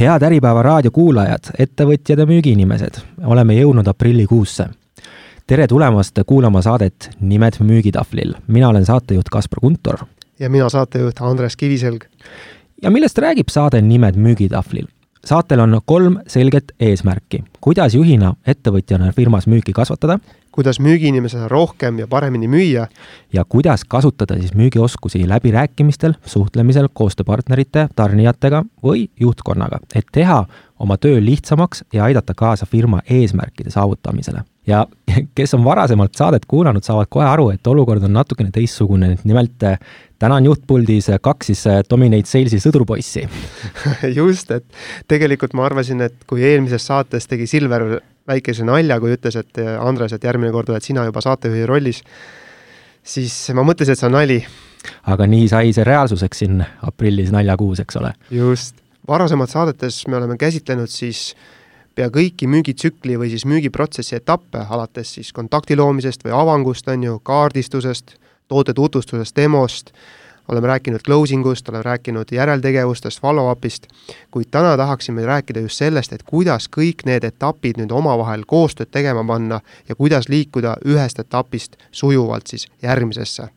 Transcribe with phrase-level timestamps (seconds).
[0.00, 4.68] head Äripäeva raadiokuulajad, ettevõtjad ja müügiinimesed, oleme jõudnud aprillikuusse.
[5.46, 8.34] tere tulemast kuulama saadet Nimed müügitahvlil.
[8.46, 9.96] mina olen saatejuht Kaspar Kuntor.
[10.38, 12.04] ja mina saatejuht Andres Kiviselg.
[12.82, 14.86] ja millest räägib saade Nimed müügitahvlil?
[15.24, 20.20] saatel on kolm selget eesmärki, kuidas juhina, ettevõtjana firmas müüki kasvatada,
[20.54, 22.86] kuidas müügiinimesena rohkem ja paremini müüa
[23.34, 30.44] ja kuidas kasutada siis müügioskusi läbirääkimistel, suhtlemisel koostööpartnerite, tarnijatega või juhtkonnaga, et teha
[30.78, 34.44] oma töö lihtsamaks ja aidata kaasa firma eesmärkide saavutamisele.
[34.66, 34.86] ja
[35.34, 39.78] kes on varasemalt saadet kuulanud, saavad kohe aru, et olukord on natukene teistsugune, nimelt eh,
[40.18, 43.28] täna on juhtpuldis kaks siis eh, Dominate Salesi sõdurpoissi
[44.20, 44.64] just, et
[45.08, 47.88] tegelikult ma arvasin, et kui eelmises saates tegi Silver
[48.28, 52.02] väikese nalja, kui ütles, et eh, Andres, et järgmine kord oled sina juba saatejuhi rollis,
[53.06, 54.40] siis ma mõtlesin, et see on nali.
[55.10, 58.12] aga nii sai see reaalsuseks siin aprillis naljakuus, eks ole?
[58.30, 61.34] just varasemates saadetes me oleme käsitlenud siis
[61.96, 67.18] pea kõiki müügitsükli või siis müügiprotsessi etappe, alates siis kontakti loomisest või avangust, on ju,
[67.24, 68.16] kaardistusest,
[68.48, 69.92] toote tutvustusest, demost,
[70.48, 73.90] oleme rääkinud closing ust, oleme rääkinud järeltegevustest, follow-up'ist,
[74.30, 79.24] kuid täna tahaksime rääkida just sellest, et kuidas kõik need etapid nüüd omavahel koostööd tegema
[79.26, 83.48] panna ja kuidas liikuda ühest etapist sujuvalt siis järgmisesse.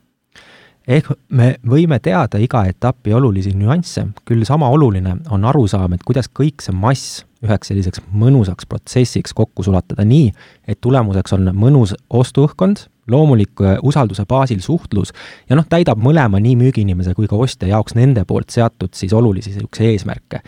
[0.89, 6.29] Ehk me võime teada iga etapi olulisi nüansse, küll sama oluline on arusaam, et kuidas
[6.33, 10.31] kõik see mass üheks selliseks mõnusaks protsessiks kokku sulatada nii,
[10.67, 15.13] et tulemuseks on mõnus ostuõhkkond, loomulik äh, usalduse baasil suhtlus
[15.49, 19.53] ja noh, täidab mõlema nii müügiinimese kui ka ostja jaoks nende poolt seatud siis olulisi
[19.53, 20.43] niisuguseid eesmärke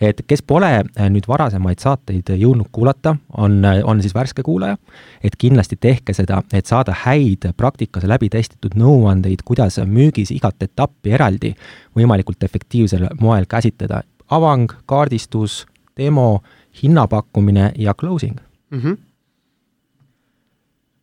[0.00, 4.76] et kes pole äh, nüüd varasemaid saateid jõudnud kuulata, on, äh, on siis värske kuulaja,
[5.24, 11.14] et kindlasti tehke seda, et saada häid praktikas läbi testitud nõuandeid, kuidas müügis igat etappi
[11.14, 11.54] eraldi
[11.96, 14.02] võimalikult efektiivsel moel käsitleda.
[14.30, 16.42] avang, kaardistus, demo,
[16.82, 18.40] hinnapakkumine ja closing
[18.70, 18.80] mm.
[18.80, 19.13] -hmm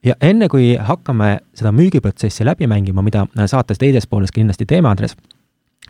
[0.05, 5.15] ja enne, kui hakkame seda müügiprotsessi läbi mängima, mida saates teises pooles kindlasti teeme, Andres,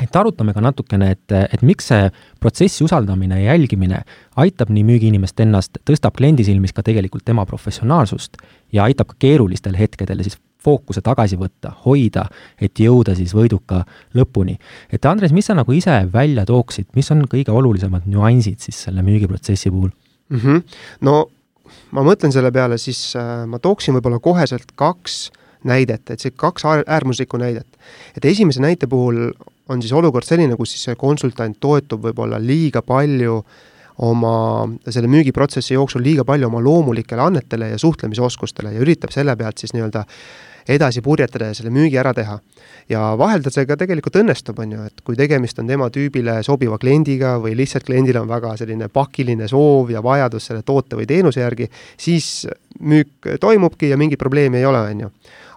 [0.02, 2.08] et arutame ka natukene, et, et miks see
[2.40, 4.03] protsessi usaldamine ja jälgimine
[4.40, 8.40] aitab nii müügiinimest ennast, tõstab kliendi silmis ka tegelikult tema professionaalsust
[8.74, 12.28] ja aitab ka keerulistel hetkedel siis fookuse tagasi võtta, hoida,
[12.62, 13.81] et jõuda siis võiduka
[14.16, 14.58] lõpuni.
[14.91, 19.02] et Andres, mis sa nagu ise välja tooksid, mis on kõige olulisemad nüansid siis selle
[19.02, 19.90] müügiprotsessi puhul
[20.30, 20.38] mm?
[20.38, 20.64] -hmm.
[21.02, 21.25] no
[21.91, 25.31] ma mõtlen selle peale, siis äh, ma tooksin võib-olla koheselt kaks
[25.68, 27.68] näidet, et see kaks äärmuslikku näidet.
[28.18, 29.29] et esimese näite puhul
[29.69, 33.41] on siis olukord selline, kus siis see konsultant toetub võib-olla liiga palju
[33.97, 39.62] oma, selle müügiprotsessi jooksul liiga palju oma loomulikele annetele ja suhtlemisoskustele ja üritab selle pealt
[39.62, 40.06] siis nii-öelda
[40.69, 42.40] edasi purjetada ja selle müügi ära teha.
[42.90, 46.41] ja vahel tal see ka tegelikult õnnestub, on ju, et kui tegemist on tema tüübile
[46.44, 51.08] sobiva kliendiga või lihtsalt kliendil on väga selline pakiline soov ja vajadus selle toote või
[51.09, 52.47] teenuse järgi, siis
[52.79, 55.12] müük toimubki ja mingit probleemi ei ole, on ju.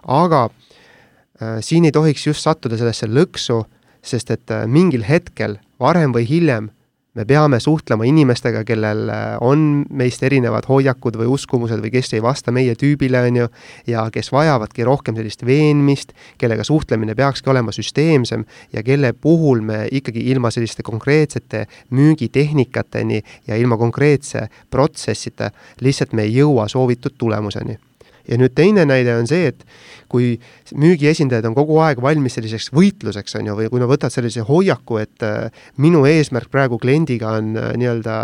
[0.07, 3.63] aga äh, siin ei tohiks just sattuda sellesse lõksu
[4.05, 6.69] sest et äh, mingil hetkel, varem või hiljem,
[7.15, 12.23] me peame suhtlema inimestega, kellel äh, on meist erinevad hoiakud või uskumused või kes ei
[12.23, 13.47] vasta meie tüübile, on ju,
[13.87, 19.85] ja kes vajavadki rohkem sellist veenmist, kellega suhtlemine peakski olema süsteemsem ja kelle puhul me
[19.91, 21.65] ikkagi ilma selliste konkreetsete
[21.95, 25.51] müügitehnikateni ja ilma konkreetse protsessita
[25.81, 27.79] lihtsalt me ei jõua soovitud tulemuseni
[28.27, 29.65] ja nüüd teine näide on see, et
[30.11, 30.35] kui
[30.75, 34.99] müügiesindajad on kogu aeg valmis selliseks võitluseks, on ju, või kui nad võtavad sellise hoiaku,
[35.01, 38.17] et äh, minu eesmärk praegu kliendiga on äh, nii-öelda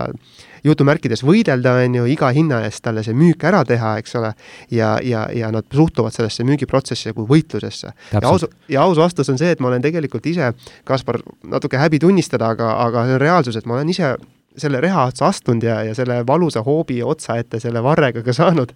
[0.66, 4.34] jutumärkides võidelda, on ju, iga hinna eest talle see müük ära teha, eks ole,
[4.74, 7.96] ja, ja, ja nad suhtuvad sellesse müügiprotsessi kui võitlusesse.
[8.14, 10.54] ja aus, ja aus vastus on see, et ma olen tegelikult ise,
[10.86, 14.14] Kaspar, natuke häbi tunnistada, aga, aga see on reaalsus, et ma olen ise
[14.60, 18.74] selle reha otsa astunud ja, ja selle valusa hoobi otsa ette selle varrega ka saanud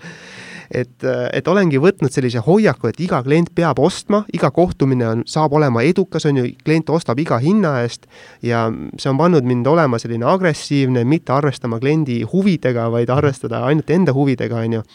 [0.72, 5.56] et, et olengi võtnud sellise hoiaku, et iga klient peab ostma, iga kohtumine on, saab
[5.58, 8.08] olema edukas, on ju, klient ostab iga hinna eest
[8.46, 8.66] ja
[8.98, 14.16] see on pannud mind olema selline agressiivne, mitte arvestama kliendi huvidega, vaid arvestada ainult enda
[14.16, 14.86] huvidega, on ju.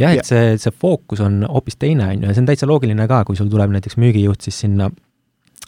[0.00, 3.08] Jah, et see, see fookus on hoopis teine, on ju, ja see on täitsa loogiline
[3.10, 4.90] ka, kui sul tuleb näiteks müügijuht siis sinna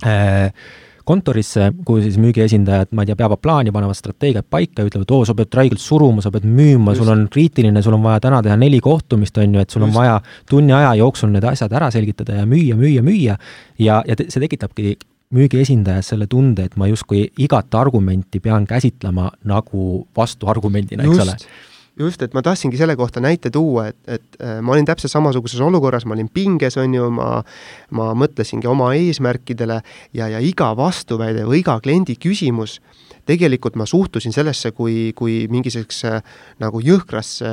[0.05, 0.51] äh,
[1.07, 5.27] kontorisse, kuhu siis müügiesindajad, ma ei tea, peavad plaani, panevad strateegiat paika ja ütlevad, oo,
[5.29, 8.57] sa pead räigelt suruma, sa pead müüma, sul on kriitiline, sul on vaja täna teha
[8.59, 9.91] neli kohtumist, on ju, et sul Just.
[9.91, 10.17] on vaja
[10.51, 13.39] tunni aja jooksul need asjad ära selgitada ja müüa, müüa, müüa.
[13.79, 14.97] ja, ja see tekitabki
[15.37, 21.39] müügiesindajas selle tunde, et ma justkui igat argumenti pean käsitlema nagu vastuargumendina, eks ole
[21.99, 25.61] just, et ma tahtsingi selle kohta näite tuua, et, et äh, ma olin täpselt samasuguses
[25.65, 27.43] olukorras, ma olin pinges, on ju, ma
[27.97, 29.81] ma mõtlesingi oma eesmärkidele
[30.17, 32.81] ja, ja iga vastuväide või iga kliendi küsimus
[33.27, 36.13] tegelikult ma suhtusin sellesse kui, kui mingisugusesse
[36.63, 37.51] nagu jõhkrasse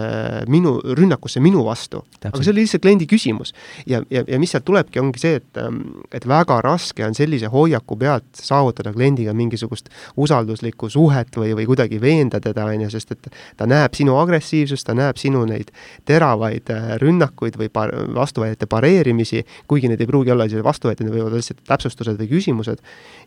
[0.52, 2.04] minu, rünnakusse minu vastu.
[2.24, 3.54] aga see oli lihtsalt kliendi küsimus.
[3.90, 5.81] ja, ja, ja mis sealt tulebki, ongi see, et, ähm,
[6.14, 12.02] et väga raske on sellise hoiaku pealt saavutada kliendiga mingisugust usalduslikku suhet või, või kuidagi
[12.02, 15.74] veenda teda, on ju, sest et ta näeb sinu agressiivsust, ta näeb sinu neid
[16.06, 21.18] teravaid äh, rünnakuid või par-, vastuväidete pareerimisi, kuigi need ei pruugi olla isegi vastuväited, need
[21.18, 22.81] võivad olla lihtsalt täpsustused või küsimused,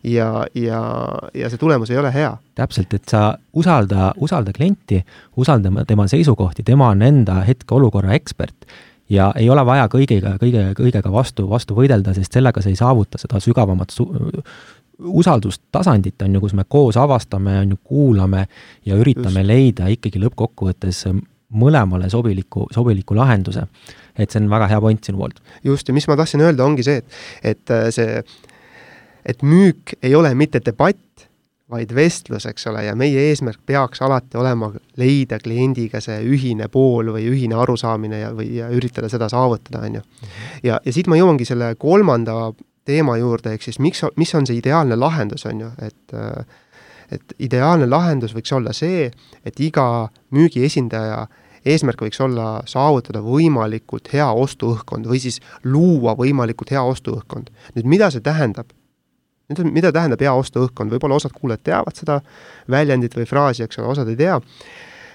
[0.07, 0.81] ja, ja,
[1.35, 5.03] ja see tulemus ei ole hea täpselt, et sa usalda, usalda klienti,
[5.37, 8.67] usalda tema seisukohti, tema on enda hetkeolukorra ekspert
[9.09, 13.19] ja ei ole vaja kõigiga, kõige, kõigega vastu, vastu võidelda, sest sellega sa ei saavuta
[13.21, 14.09] seda sügavamat su-,
[14.97, 18.47] usaldustasandit, on ju, kus me koos avastame, on ju, kuulame
[18.85, 19.51] ja üritame Just.
[19.51, 21.05] leida ikkagi lõppkokkuvõttes
[21.57, 23.67] mõlemale sobiliku, sobiliku lahenduse.
[24.17, 25.41] et see on väga hea point sinu poolt.
[25.63, 27.07] just, ja mis ma tahtsin öelda, ongi see, et,
[27.43, 28.23] et see,
[29.25, 30.99] et müük ei ole mitte debatt,
[31.71, 34.69] vaid vestlus, eks ole, ja meie eesmärk peaks alati olema
[34.99, 39.99] leida kliendiga see ühine pool või ühine arusaamine ja, või, ja üritada seda saavutada, on
[39.99, 40.05] ju.
[40.63, 42.53] ja, ja siit ma jõuangi selle kolmanda
[42.87, 46.17] teema juurde, ehk siis miks, mis on see ideaalne lahendus, on ju, et
[47.11, 49.05] et ideaalne lahendus võiks olla see,
[49.47, 51.21] et iga müügiesindaja
[51.67, 57.51] eesmärk võiks olla saavutada võimalikult hea ostuõhkkond või siis luua võimalikult hea ostuõhkkond.
[57.75, 58.71] nüüd mida see tähendab?
[59.47, 62.19] Nüüd on, mida tähendab hea ostuõhkkond, võib-olla osad kuulajad teavad seda
[62.71, 64.39] väljendit või fraasi, eks ole, osad ei tea,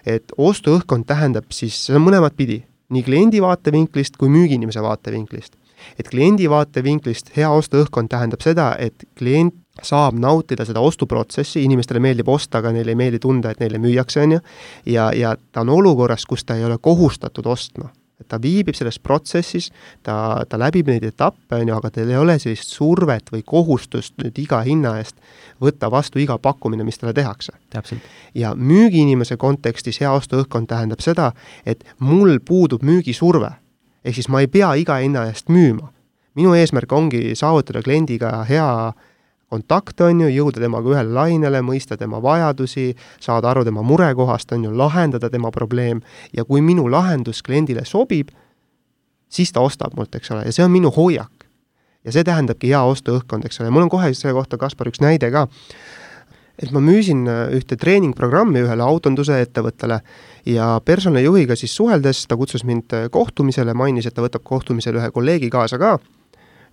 [0.08, 2.62] et ostuõhkkond tähendab siis, see on mõlemat pidi,
[2.93, 5.56] nii kliendi vaatevinklist kui müügiinimese vaatevinklist.
[5.99, 12.29] et kliendi vaatevinklist hea ostuõhkkond tähendab seda, et klient saab nautida seda ostuprotsessi, inimestele meeldib
[12.29, 14.38] osta, aga neile ei meeldi tunda, et neile müüakse, on ju,
[14.87, 17.90] ja, ja ta on olukorras, kus ta ei ole kohustatud ostma
[18.22, 19.70] et ta viibib selles protsessis,
[20.06, 20.16] ta,
[20.48, 24.38] ta läbib neid etappe, on ju, aga tal ei ole sellist survet või kohustust nüüd
[24.42, 25.19] iga hinna eest
[25.62, 27.52] võtta vastu iga pakkumine, mis talle tehakse.
[28.34, 31.32] ja müügiinimese kontekstis hea ostuõhkkond tähendab seda,
[31.66, 33.50] et mul puudub müügisurve.
[34.04, 35.92] ehk siis ma ei pea iga hinna eest müüma.
[36.34, 38.92] minu eesmärk ongi saavutada kliendiga hea
[39.52, 44.66] kontakt, on ju, jõuda temaga ühele lainele, mõista tema vajadusi, saada aru tema murekohast, on
[44.69, 46.00] ju, lahendada tema probleem.
[46.32, 48.32] Ja kui minu lahendus kliendile sobib,
[49.32, 51.31] siis ta ostab mult, eks ole, ja see on minu hoiak.
[52.02, 55.28] ja see tähendabki hea ostuõhkkond, eks ole, mul on kohe selle kohta, Kaspar, üks näide
[55.31, 55.44] ka,
[56.58, 57.20] et ma müüsin
[57.55, 60.00] ühte treeningprogrammi ühele autonduse ettevõttele
[60.50, 65.52] ja personalijuhiga siis suheldes ta kutsus mind kohtumisele, mainis, et ta võtab kohtumisele ühe kolleegi
[65.55, 65.94] kaasa ka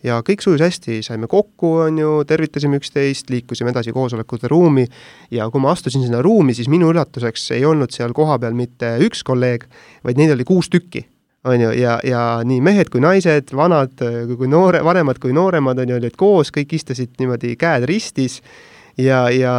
[0.04, 4.88] ja kõik sujus hästi, saime kokku, on ju, tervitasime üksteist, liikusime edasi koosolekute ruumi.
[5.32, 9.24] Ja kui ma astusin sinna ruumi, siis minu üllatuseks ei olnud seal kohapeal mitte üks
[9.28, 9.68] kolleeg,
[10.06, 11.06] vaid neid oli kuus tükki
[11.48, 14.02] on ju, ja, ja nii mehed kui naised, vanad
[14.38, 18.42] kui noore, vanemad kui nooremad, on ju, olid koos, kõik istusid niimoodi käed ristis
[19.00, 19.54] ja, ja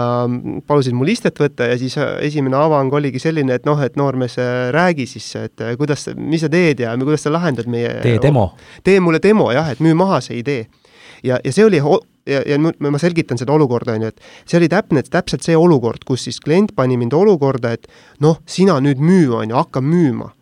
[0.68, 4.36] palusid mul istet võtta ja siis äh, esimene avang oligi selline, et noh, et noormees,
[4.40, 8.20] äh, räägi siis, et äh, kuidas, mis sa teed ja kuidas sa lahendad meie tee
[8.22, 8.50] demo.
[8.84, 10.66] tee mulle demo jah, et müü maha see idee.
[11.24, 14.70] ja, ja see oli ja, ja ma selgitan seda olukorda, on ju, et see oli
[14.72, 17.88] täpne, täpselt see olukord, kus siis klient pani mind olukorda, et
[18.20, 20.32] noh, sina nüüd müü, on ju, hakka müüma.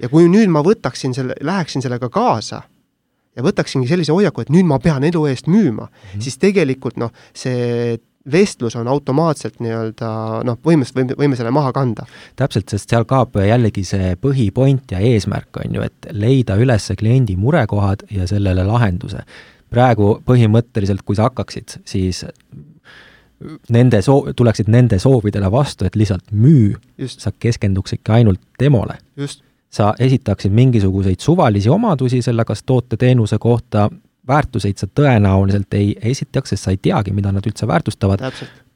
[0.00, 2.62] ja kui nüüd ma võtaksin selle, läheksin sellega kaasa
[3.36, 6.22] ja võtaksingi sellise hoiaku, et nüüd ma pean elu eest müüma mm, -hmm.
[6.24, 7.98] siis tegelikult noh, see
[8.32, 10.10] vestlus on automaatselt nii-öelda
[10.46, 12.06] noh, põhimõtteliselt võime, võime selle maha kanda.
[12.36, 17.36] täpselt, sest seal kaob jällegi see põhipoint ja eesmärk, on ju, et leida üles kliendi
[17.36, 19.24] murekohad ja sellele lahenduse.
[19.70, 22.24] praegu põhimõtteliselt, kui sa hakkaksid, siis
[23.70, 26.74] nende soo-, tuleksid nende soovidele vastu, et lihtsalt müü,
[27.06, 28.98] sa keskenduksidki ainult demole.
[29.70, 33.84] sa esitaksid mingisuguseid suvalisi omadusi selle kas toote-teenuse kohta,
[34.30, 38.22] väärtuseid sa tõenäoliselt ei esitaks, sest sa ei teagi, mida nad üldse väärtustavad.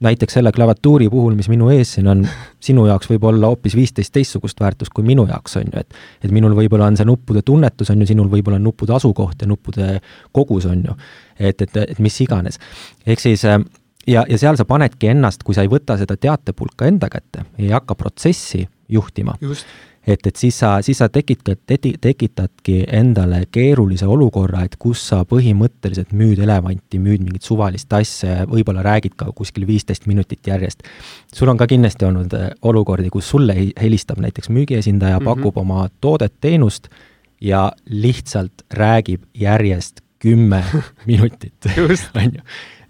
[0.04, 2.24] näiteks selle klaviatuuri puhul, mis minu ees siin on,
[2.60, 5.94] sinu jaoks võib olla hoopis viisteist teistsugust väärtust kui minu jaoks, on ju, et
[6.24, 9.48] et minul võib-olla on see nuppude tunnetus, on ju, sinul võib-olla on nuppude asukoht ja
[9.48, 10.00] nuppude
[10.32, 10.98] kogus, on ju.
[11.38, 12.58] et, et, et mis iganes.
[13.06, 13.58] ehk siis äh,
[14.06, 17.72] ja, ja seal sa panedki ennast, kui sa ei võta seda teatepulka enda kätte, ei
[17.72, 19.36] hakka protsessi juhtima,
[20.06, 21.60] et, et siis sa, siis sa tekitad,
[22.00, 28.48] tekitadki endale keerulise olukorra, et kus sa põhimõtteliselt müüd elevanti, müüd mingit suvalist asja ja
[28.50, 30.84] võib-olla räägid ka kuskil viisteist minutit järjest.
[31.34, 35.42] sul on ka kindlasti olnud äh, olukordi, kus sulle helistab näiteks müügiesindaja mm, -hmm.
[35.42, 36.88] pakub oma toodet-teenust
[37.40, 40.64] ja lihtsalt räägib järjest kümme
[41.10, 41.54] minutit,
[42.16, 42.40] on ju.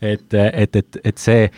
[0.02, 1.50] et, et, et, et see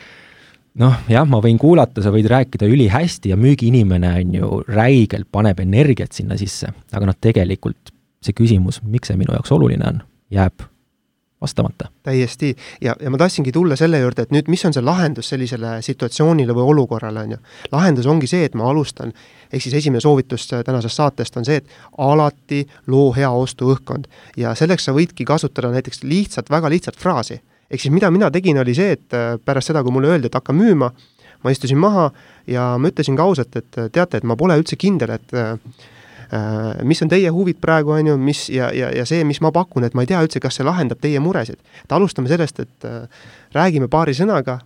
[0.81, 5.61] noh, jah, ma võin kuulata, sa võid rääkida ülihästi ja müügiinimene on ju räigelt paneb
[5.65, 7.93] energiat sinna sisse, aga noh, tegelikult
[8.25, 10.03] see küsimus, miks see minu jaoks oluline on,
[10.33, 10.67] jääb
[11.41, 11.89] vastamata.
[12.03, 15.77] täiesti, ja, ja ma tahtsingi tulla selle juurde, et nüüd, mis on see lahendus sellisele
[15.85, 17.41] situatsioonile või olukorrale, on ju.
[17.73, 19.13] lahendus ongi see, et ma alustan,
[19.53, 21.69] ehk siis esimene soovitus tänasest saatest on see, et
[21.99, 24.09] alati loo hea ostuõhkkond.
[24.37, 27.41] ja selleks sa võidki kasutada näiteks lihtsat, väga lihtsat fraasi.
[27.71, 30.39] Ehk siis mida mina tegin, oli see, et äh, pärast seda, kui mulle öeldi, et
[30.39, 30.93] hakka müüma,
[31.45, 32.11] ma istusin maha
[32.51, 35.55] ja ma ütlesin ka ausalt, et teate, et ma pole üldse kindel, et äh,
[36.33, 39.53] Äh, mis on teie huvid praegu, on ju, mis ja, ja, ja see, mis ma
[39.55, 41.61] pakun, et ma ei tea üldse, kas see lahendab teie muresid.
[41.85, 43.07] et alustame sellest, et äh,
[43.55, 44.59] räägime paari sõnaga,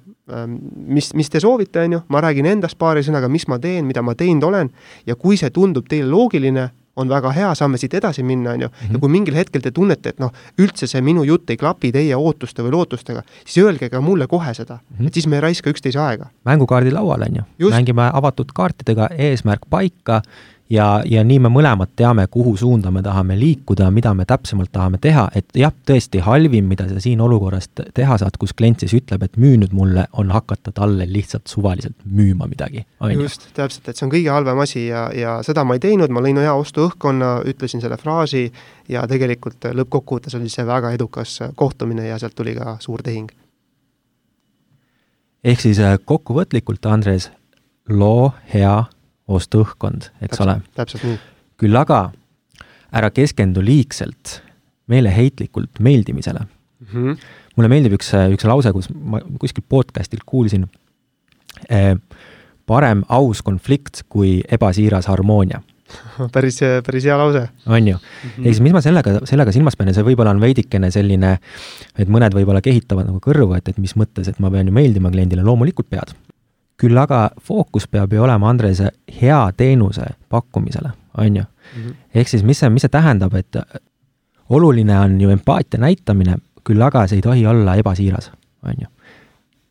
[0.64, 4.00] mis, mis te soovite, on ju, ma räägin endast paari sõnaga, mis ma teen, mida
[4.00, 4.70] ma teinud olen
[5.06, 8.68] ja kui see tundub teile loogiline, on väga hea, saame siit edasi minna, on ju,
[8.68, 9.00] ja mhm.
[9.02, 12.64] kui mingil hetkel te tunnete, et noh, üldse see minu jutt ei klapi teie ootuste
[12.66, 15.06] või lootustega, siis öelge ka mulle kohe seda mm, -hmm.
[15.06, 16.30] et siis me ei raiska üksteise aega.
[16.44, 20.22] mängukaardi laual, on ju, mängime avatud kaartidega, eesmärk paika
[20.70, 25.00] ja, ja nii me mõlemad teame, kuhu suunda me tahame liikuda, mida me täpsemalt tahame
[25.02, 29.24] teha, et jah, tõesti halvim, mida sa siin olukorras teha saad, kus klient siis ütleb,
[29.26, 32.84] et müü nüüd mulle, on hakata talle lihtsalt suvaliselt müüma midagi.
[33.14, 36.22] just, täpselt, et see on kõige halvem asi ja, ja seda ma ei teinud, ma
[36.22, 38.46] lõin hea ostuõhkkonna, ütlesin selle fraasi
[38.88, 43.30] ja tegelikult lõppkokkuvõttes oli see väga edukas kohtumine ja sealt tuli ka suur tehing.
[45.44, 47.30] ehk siis äh, kokkuvõtlikult, Andres,
[47.88, 48.84] loo hea
[49.30, 50.56] ostuõhkkond, eks täpselt, ole.
[50.78, 51.18] täpselt nii.
[51.60, 52.00] küll aga
[52.96, 54.40] ära keskendu liigselt
[54.90, 56.86] meeleheitlikult meeldimisele mm.
[56.92, 57.16] -hmm.
[57.56, 60.66] mulle meeldib üks, üks lause, kus ma kuskilt podcast'ilt kuulsin
[61.68, 61.94] eh,,
[62.66, 65.62] parem aus konflikt kui ebasiiras harmoonia
[66.34, 67.48] päris, päris hea lause.
[67.66, 70.34] on ju mm -hmm., ehk siis mis ma sellega, sellega silmas pean ja see võib-olla
[70.34, 71.38] on veidikene selline,
[71.98, 75.10] et mõned võib-olla kehitavad nagu kõrvu, et, et mis mõttes, et ma pean ju meeldima
[75.10, 76.14] kliendile, loomulikult pead
[76.80, 78.82] küll aga fookus peab ju olema, Andres,
[79.20, 81.44] hea teenuse pakkumisele, on ju.
[81.76, 81.96] Mhm.
[82.14, 83.56] ehk siis mis see, mis see tähendab, et
[84.50, 88.30] oluline on ju empaatia näitamine, küll aga see ei tohi olla ebasiiras,
[88.66, 88.88] on ju.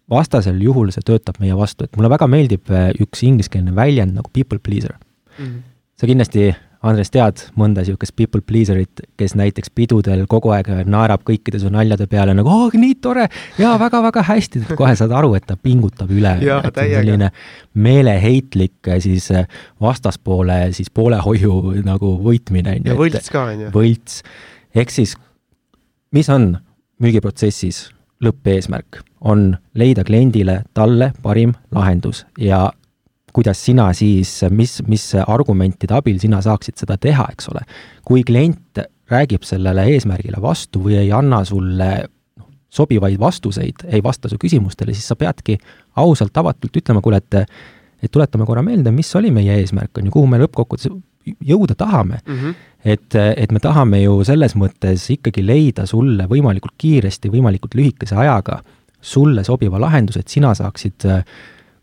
[0.09, 2.71] vastasel juhul see töötab meie vastu, et mulle väga meeldib
[3.03, 5.45] üks ingliskeelne väljend nagu people pleaser mm.
[5.45, 5.61] -hmm.
[5.97, 11.59] sa kindlasti Andres, tead mõnda niisugust people pleaser'it, kes näiteks pidudel kogu aeg naerab kõikide
[11.59, 13.25] su naljade peale nagu oh, nii tore
[13.59, 16.37] ja väga-väga hästi, kohe saad aru, et ta pingutab üle.
[16.39, 17.31] selline
[17.75, 19.27] meeleheitlik siis
[19.81, 22.79] vastaspoole siis poolehoiu nagu võitmine.
[22.85, 23.75] ja võlts ka, on ju.
[23.75, 24.23] võlts.
[24.71, 25.17] ehk siis,
[26.15, 26.53] mis on
[27.03, 27.89] müügiprotsessis
[28.23, 32.69] lõppeesmärk, on leida kliendile talle parim lahendus ja
[33.33, 37.65] kuidas sina siis, mis, mis argumentide abil sina saaksid seda teha, eks ole.
[38.05, 41.89] kui klient räägib sellele eesmärgile vastu või ei anna sulle
[42.37, 45.57] noh, sobivaid vastuseid, ei vasta su küsimustele, siis sa peadki
[45.97, 47.45] ausalt, avatult ütlema, kuule, et
[47.99, 50.93] et tuletame korra meelde, mis oli meie eesmärk, on ju, kuhu me lõppkokkuvõttes
[51.45, 52.35] jõuda tahame mm.
[52.35, 52.53] -hmm.
[52.85, 58.61] et, et me tahame ju selles mõttes ikkagi leida sulle võimalikult kiiresti, võimalikult lühikese ajaga
[59.01, 61.23] sulle sobiva lahenduse, et sina saaksid äh,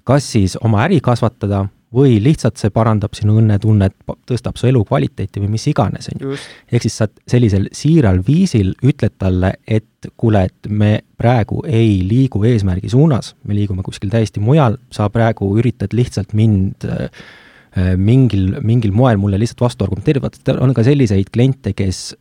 [0.06, 3.94] kas siis oma äri kasvatada või lihtsalt see parandab sinu õnnetunnet,
[4.28, 6.38] tõstab su elukvaliteeti või mis iganes, on ju.
[6.72, 12.42] ehk siis sa sellisel siiral viisil ütled talle, et kuule, et me praegu ei liigu
[12.44, 17.08] eesmärgi suunas, me liigume kuskil täiesti mujal, sa praegu üritad lihtsalt mind äh,
[17.96, 22.16] mingil, mingil moel mulle lihtsalt vastu argumenteerida, vaata, on ka selliseid kliente, kes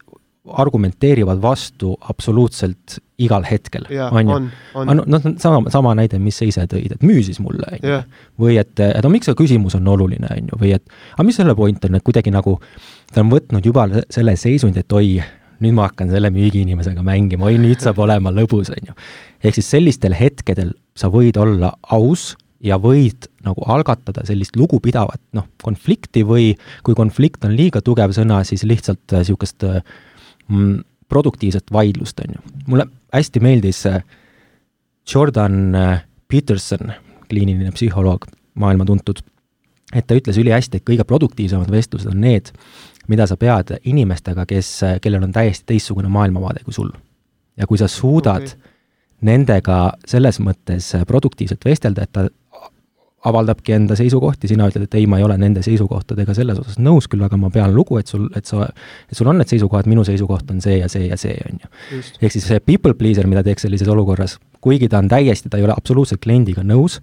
[0.46, 4.40] argumenteerivad vastu absoluutselt igal hetkel, on ju.
[4.76, 8.00] noh, sama, sama näide, mis sa ise tõid, et müü siis mulle, on ju.
[8.44, 10.86] või et, et no miks see küsimus on oluline, on ju, või et
[11.16, 12.58] aga mis selle point on, et kuidagi nagu
[13.14, 15.18] ta on võtnud juba selle seisundi, et oi,
[15.64, 18.98] nüüd ma hakkan selle müügiinimesega mängima, oi, nüüd saab olema lõbus, on ju.
[19.44, 22.34] ehk siis sellistel hetkedel sa võid olla aus
[22.66, 26.54] ja võid nagu algatada sellist lugupidavat noh, konflikti või
[26.86, 29.82] kui konflikt on liiga tugev sõna, siis lihtsalt niisugust äh,
[30.50, 32.42] mm, produktiivset vaidlust, on ju.
[32.68, 34.04] mulle hästi meeldis äh,
[35.14, 36.92] Jordan äh, Peterson,
[37.30, 39.22] kliiniline psühholoog, maailma tuntud,
[39.94, 42.52] et ta ütles ülihästi, et kõige produktiivsemad vestlused on need,
[43.08, 46.92] mida sa pead inimestega, kes, äh, kellel on täiesti teistsugune maailmavaade kui sul.
[47.58, 48.72] ja kui sa suudad okay.
[49.22, 52.28] nendega selles mõttes produktiivselt vestelda, et ta
[53.26, 57.08] avaldabki enda seisukohti, sina ütled, et ei, ma ei ole nende seisukohtadega selles osas nõus,
[57.10, 58.68] küll aga ma pean lugu, et sul, et sa,
[59.10, 61.72] et sul on need seisukohad, minu seisukoht on see ja see ja see, on ju.
[62.22, 65.66] ehk siis see people pleaser, mida teeks sellises olukorras, kuigi ta on täiesti, ta ei
[65.66, 67.00] ole absoluutselt kliendiga nõus,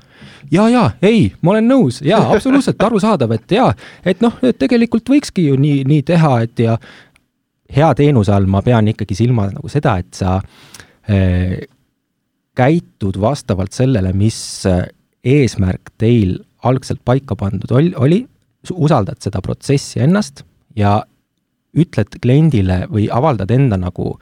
[0.52, 3.73] jaa, jaa, ei, ma olen nõus, jaa, absoluutselt arusaadav, et jaa,
[4.07, 6.79] et noh, tegelikult võikski ju nii, nii teha, et ja
[7.73, 11.61] hea teenuse all ma pean ikkagi silmas nagu seda, et sa äh,
[12.55, 14.38] käitud vastavalt sellele, mis
[15.25, 18.23] eesmärk teil algselt paika pandud ol-, oli,
[18.73, 20.45] usaldad seda protsessi ennast
[20.79, 21.00] ja
[21.73, 24.17] ütled kliendile või avaldad enda nagu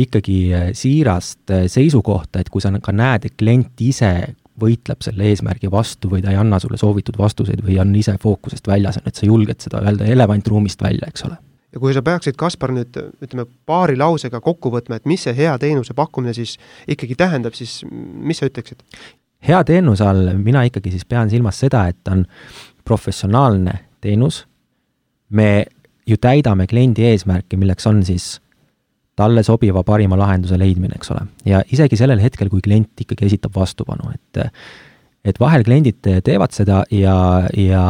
[0.00, 4.12] ikkagi siirast seisukohta, et kui sa ka näed, et klient ise
[4.60, 8.68] võitleb selle eesmärgi vastu või ta ei anna sulle soovitud vastuseid või on ise fookusest
[8.68, 11.38] väljas, on, et sa julged seda öelda elevant ruumist välja, eks ole.
[11.72, 15.56] ja kui sa peaksid, Kaspar, nüüd ütleme paari lausega kokku võtma, et mis see hea
[15.62, 16.56] teenuse pakkumine siis
[16.90, 18.84] ikkagi tähendab, siis mis sa ütleksid?
[19.48, 22.24] Hea teenuse all mina ikkagi siis pean silmas seda, et on
[22.84, 24.44] professionaalne teenus,
[25.30, 25.64] me
[26.06, 28.38] ju täidame kliendi eesmärki, milleks on siis
[29.20, 31.26] talle sobiva parima lahenduse leidmine, eks ole.
[31.44, 34.46] ja isegi sellel hetkel, kui klient ikkagi esitab vastupanu, et
[35.24, 37.84] et vahel kliendid teevad seda ja, ja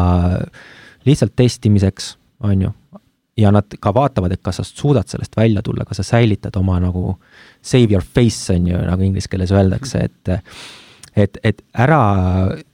[1.06, 2.70] lihtsalt testimiseks, on ju,
[3.38, 6.80] ja nad ka vaatavad, et kas sa suudad sellest välja tulla, kas sa säilitad oma
[6.82, 7.14] nagu
[7.62, 10.34] save your face, on ju, nagu inglise keeles öeldakse, et
[11.16, 12.02] et, et ära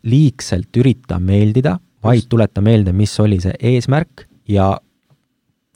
[0.07, 4.75] liigselt ürita meeldida, vaid tuleta meelde, mis oli see eesmärk ja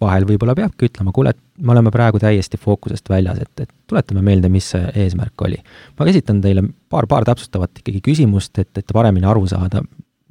[0.00, 4.23] vahel võib-olla peabki ütlema, kuule, et me oleme praegu täiesti fookusest väljas, et, et tuletame
[4.25, 5.59] meelde, mis see eesmärk oli.
[5.99, 9.83] ma esitan teile paar, paar täpsustavat ikkagi küsimust, et, et paremini aru saada,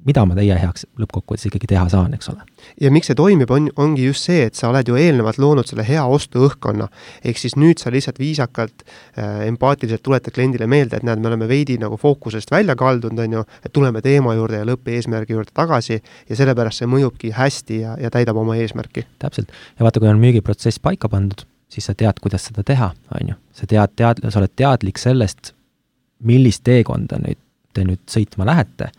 [0.08, 2.46] mida ma teie heaks lõppkokkuvõttes ikkagi teha saan, eks ole.
[2.82, 5.84] ja miks see toimib, on, ongi just see, et sa oled ju eelnevalt loonud selle
[5.88, 6.88] hea ostuõhkkonna.
[7.24, 11.50] ehk siis nüüd sa lihtsalt viisakalt äh,, empaatiliselt tuletad kliendile meelde, et näed, me oleme
[11.52, 16.00] veidi nagu fookusest välja kaldunud, on ju, et tuleme teema juurde ja lõppeesmärgi juurde tagasi
[16.00, 19.06] ja sellepärast see mõjubki hästi ja, ja täidab oma eesmärki.
[19.20, 23.34] täpselt, ja vaata, kui on müügiprotsess paika pandud, siis sa tead, kuidas seda teha, on
[23.34, 23.40] ju.
[23.54, 25.54] sa tead, tead, sa oled teadlik sellest,
[26.24, 27.40] millist teekonda nüüd
[27.70, 28.90] te nüüd sõitma lähete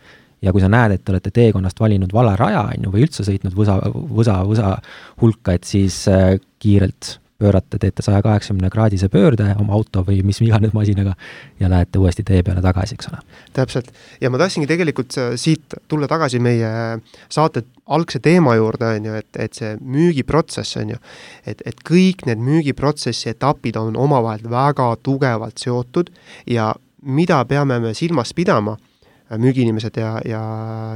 [0.41, 3.25] ja kui sa näed, et te olete teekonnast valinud vale raja, on ju, või üldse
[3.27, 4.75] sõitnud võsa, võsa, võsa
[5.21, 10.41] hulka, et siis äh, kiirelt pöörate, teete saja kaheksakümne kraadise pöörde oma auto või mis
[10.45, 11.15] iganes masinaga
[11.59, 13.21] ja lähete uuesti tee peale tagasi, eks ole.
[13.53, 13.89] täpselt,
[14.21, 16.69] ja ma tahtsingi tegelikult äh, siit tulla tagasi meie
[17.29, 21.01] saate algse teema juurde, on ju, et, et see müügiprotsess, on ju,
[21.45, 26.13] et, et kõik need müügiprotsessi etapid on omavahel väga tugevalt seotud
[26.49, 26.71] ja
[27.01, 28.77] mida peame me silmas pidama
[29.37, 30.41] müügiinimesed ja, ja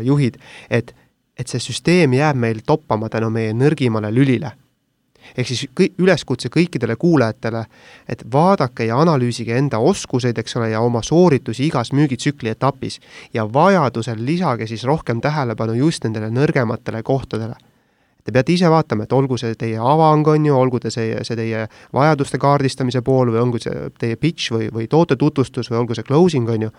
[0.03, 0.37] juhid,
[0.69, 0.93] et,
[1.37, 4.51] et see süsteem jääb meil toppama tänu meie nõrgimale lülile.
[5.37, 7.63] ehk siis kõik, üleskutse kõikidele kuulajatele,
[8.07, 12.99] et vaadake ja analüüsige enda oskuseid, eks ole, ja oma sooritusi igas müügitsükli etapis
[13.33, 17.55] ja vajadusel lisage siis rohkem tähelepanu just nendele nõrgematele kohtadele
[18.25, 21.37] Te peate ise vaatama, et olgu see teie avang, on ju, olgu ta see, see
[21.37, 25.97] teie vajaduste kaardistamise pool või olgu see teie pitch või, või toote tutvustus või olgu
[25.97, 26.71] see closing, on ju,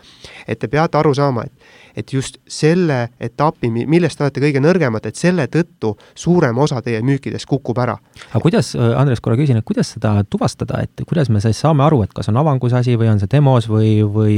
[0.46, 5.06] et te peate aru saama, et et just selle etapi, millest te olete kõige nõrgemad,
[5.08, 7.96] et selle tõttu suurem osa teie müükidest kukub ära.
[8.28, 12.02] aga kuidas, Andres, korra küsin, et kuidas seda tuvastada, et kuidas me siis saame aru,
[12.04, 14.36] et kas on avangus asi või on see demos või, või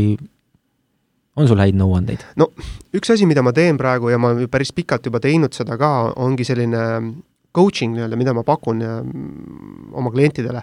[1.39, 2.27] on sul häid nõuandeid?
[2.41, 2.51] no
[2.97, 6.47] üks asi, mida ma teen praegu ja ma päris pikalt juba teinud seda ka, ongi
[6.49, 6.85] selline
[7.59, 10.63] coaching nii-öelda, mida ma pakun mm, oma klientidele.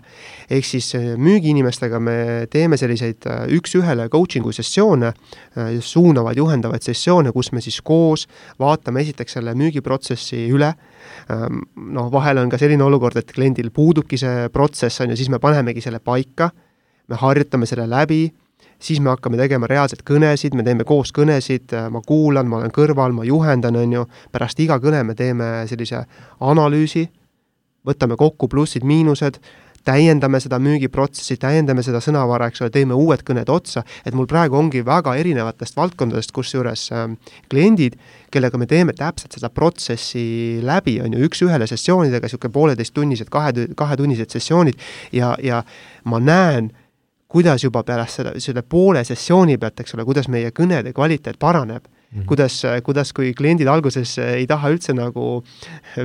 [0.50, 2.18] ehk siis äh, müügiinimestega me
[2.52, 5.12] teeme selliseid äh, üks-ühele coaching'u sessioone,
[5.58, 8.28] äh, suunavaid, juhendavaid sessioone, kus me siis koos
[8.62, 10.72] vaatame esiteks selle müügiprotsessi üle,
[11.34, 11.66] ähm,
[11.98, 15.42] noh, vahel on ka selline olukord, et kliendil puudubki see protsess, on ju, siis me
[15.42, 16.52] panemegi selle paika,
[17.10, 18.24] me harjutame selle läbi
[18.80, 23.16] siis me hakkame tegema reaalselt kõnesid, me teeme koos kõnesid, ma kuulan, ma olen kõrval,
[23.16, 26.06] ma juhendan, on ju, pärast iga kõne me teeme sellise
[26.40, 27.08] analüüsi,
[27.86, 29.40] võtame kokku plussid-miinused,
[29.86, 34.58] täiendame seda müügiprotsessi, täiendame seda sõnavara, eks ole, teeme uued kõned otsa, et mul praegu
[34.58, 37.06] ongi väga erinevatest valdkondadest, kusjuures äh,
[37.52, 38.00] kliendid,
[38.34, 40.26] kellega me teeme täpselt seda protsessi
[40.66, 44.82] läbi, on ju, üks-ühele sessioonidega, niisugune pooleteisttunnised, kahe, kahetunnised sessioonid
[45.14, 45.62] ja, ja
[46.10, 46.74] ma näen,
[47.36, 51.84] kuidas juba pärast seda, selle poole sessiooni pealt, eks ole, kuidas meie kõnede kvaliteet paraneb
[51.84, 52.22] mm.
[52.22, 52.26] -hmm.
[52.30, 55.44] kuidas, kuidas, kui kliendid alguses ei taha üldse nagu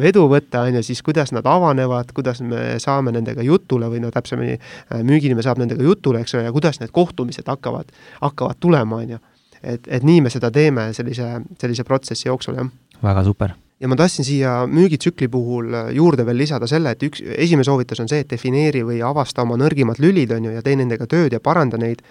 [0.03, 4.11] vedu võtta, on ju, siis kuidas nad avanevad, kuidas me saame nendega jutule või no
[4.11, 4.59] täpsemini,
[5.03, 9.25] müügiinimene saab nendega jutule, eks ole, ja kuidas need kohtumised hakkavad, hakkavad tulema, on ju.
[9.63, 12.71] et, et nii me seda teeme sellise, sellise protsessi jooksul, jah.
[13.03, 17.23] väga super ja ma tahtsin siia müügitsükli puhul äh, juurde veel lisada selle, et üks,
[17.25, 20.77] esimene soovitus on see, et defineeri või avasta oma nõrgimad lülid, on ju, ja tee
[20.77, 22.05] nendega tööd ja paranda neid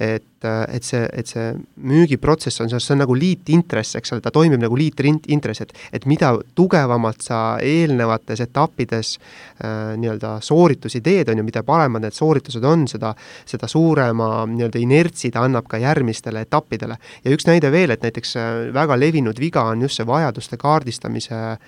[0.00, 1.50] et, et see, et see
[1.84, 6.32] müügiprotsess on, see on nagu liitintress, eks ole, ta toimib nagu liitintress, et et mida
[6.56, 12.86] tugevamalt sa eelnevates etappides äh, nii-öelda sooritusi teed, on ju, mida paremad need sooritused on,
[12.88, 13.12] seda,
[13.48, 16.96] seda suurema nii-öelda inertsi ta annab ka järgmistele etappidele.
[17.24, 21.40] ja üks näide veel, et näiteks äh, väga levinud viga on just see vajaduste kaardistamise
[21.52, 21.60] äh,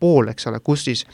[0.00, 1.04] pool, eks ole, kus siis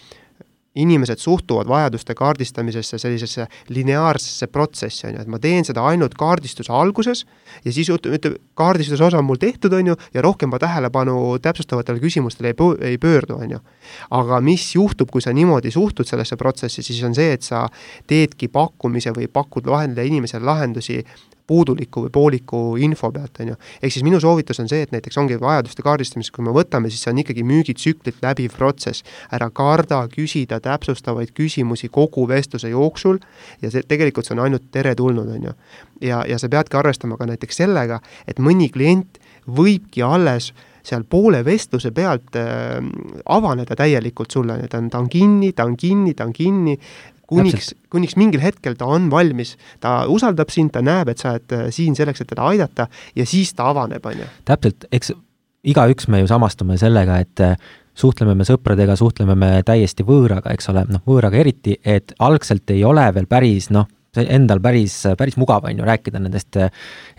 [0.74, 6.70] inimesed suhtuvad vajaduste kaardistamisesse sellisesse lineaarsesse protsessi, on ju, et ma teen seda ainult kaardistuse
[6.72, 7.24] alguses
[7.64, 12.02] ja siis ütleme, kaardistuse osa on mul tehtud, on ju, ja rohkem ma tähelepanu täpsustavatele
[12.02, 13.58] küsimustele ei, ei pöördu, on ju.
[14.10, 17.66] aga mis juhtub, kui sa niimoodi suhtud sellesse protsessi, siis on see, et sa
[18.06, 21.00] teedki pakkumise või pakud lahendada inimesele lahendusi
[21.50, 23.58] puuduliku või pooliku info pealt, on ju.
[23.82, 27.02] ehk siis minu soovitus on see, et näiteks ongi vajaduste kaardistamist, kui me võtame, siis
[27.04, 29.04] see on ikkagi müügitsüklit läbiv protsess.
[29.32, 33.18] ära karda küsida täpsustavaid küsimusi kogu vestluse jooksul
[33.62, 35.56] ja see, tegelikult see on ainult teretulnud, on ju.
[36.06, 39.18] ja, ja sa peadki arvestama ka näiteks sellega, et mõni klient
[39.50, 40.52] võibki alles
[40.86, 42.78] seal poole vestluse pealt äh,
[43.28, 46.76] avaneda täielikult sulle, ta on, ta on kinni, ta on kinni, ta on kinni,
[47.30, 51.56] kuniks, kuniks mingil hetkel ta on valmis, ta usaldab sind, ta näeb, et sa oled
[51.56, 54.30] äh, siin selleks, et teda aidata ja siis ta avaneb, on ju.
[54.50, 55.14] täpselt, eks
[55.70, 57.56] igaüks me ju samastume sellega, et äh,
[57.94, 62.84] suhtleme me sõpradega, suhtleme me täiesti võõraga, eks ole, noh, võõraga eriti, et algselt ei
[62.86, 66.70] ole veel päris noh, endal päris, päris mugav on ju rääkida nendest äh,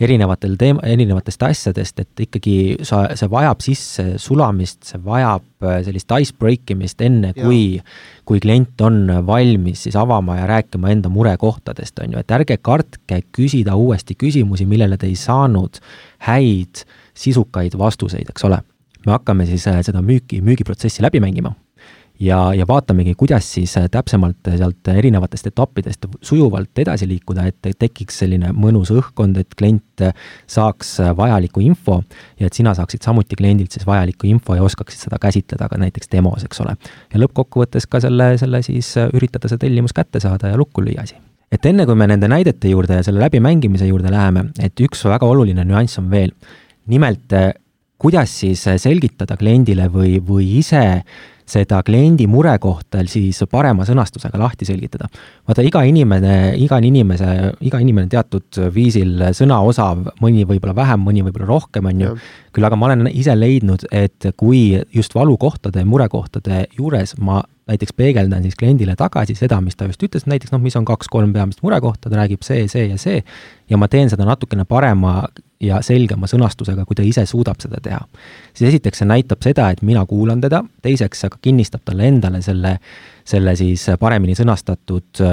[0.01, 2.55] erinevatel teema, erinevatest asjadest, et ikkagi
[2.87, 7.79] sa, see vajab sisse sulamist, see vajab äh, sellist ice break imist enne, kui,
[8.27, 13.23] kui klient on valmis siis avama ja rääkima enda murekohtadest, on ju, et ärge kartke
[13.31, 15.79] küsida uuesti küsimusi, millele te ei saanud
[16.27, 16.83] häid
[17.17, 18.61] sisukaid vastuseid, eks ole.
[19.05, 21.55] me hakkame siis äh, seda müüki, müügiprotsessi läbi mängima
[22.21, 27.71] ja, ja vaatamegi, kuidas siis äh, täpsemalt äh, sealt erinevatest etappidest sujuvalt edasi liikuda, et
[27.79, 30.13] tekiks selline mõnus õhkkond, et klient äh,
[30.49, 32.01] saaks vajaliku info
[32.39, 36.11] ja et sina saaksid samuti kliendilt siis vajalikku info ja oskaksid seda käsitleda ka näiteks
[36.11, 36.77] demos, eks ole.
[37.13, 41.17] ja lõppkokkuvõttes ka selle, selle siis üritada see tellimus kätte saada ja lukku lüüa asi
[41.51, 45.27] et enne kui me nende näidete juurde ja selle läbimängimise juurde läheme, et üks väga
[45.27, 46.31] oluline nüanss on veel.
[46.91, 47.33] nimelt,
[48.01, 51.03] kuidas siis selgitada kliendile või, või ise
[51.51, 55.09] seda kliendi murekohta siis parema sõnastusega lahti selgitada.
[55.47, 61.49] vaata, iga inimene, iga inimese, iga inimene teatud viisil sõnaosav, mõni võib-olla vähem, mõni võib-olla
[61.49, 62.13] rohkem, on ju,
[62.55, 68.43] küll aga ma olen ise leidnud, et kui just valukohtade, murekohtade juures ma näiteks peegeldan
[68.45, 72.09] siis kliendile tagasi seda, mis ta just ütles, näiteks noh, mis on kaks-kolm peamist murekohta,
[72.09, 73.21] ta räägib see, see ja see,
[73.71, 75.21] ja ma teen seda natukene parema
[75.61, 78.01] ja selgema sõnastusega, kui ta ise suudab seda teha.
[78.53, 82.77] siis esiteks see näitab seda, et mina kuulan teda, teiseks aga kinnistab talle endale selle,
[83.25, 85.23] selle siis paremini sõnastatud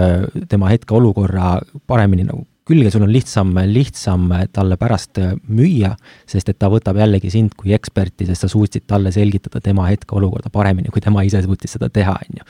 [0.49, 5.95] tema hetkeolukorra paremini nagu külge, sul on lihtsam, lihtsam talle pärast müüa,
[6.29, 10.53] sest et ta võtab jällegi sind kui eksperti, sest sa suutsid talle selgitada tema hetkeolukorda
[10.53, 12.49] paremini, kui tema ise suutis seda teha, on ju.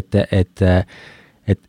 [0.00, 0.64] et, et,
[1.48, 1.62] et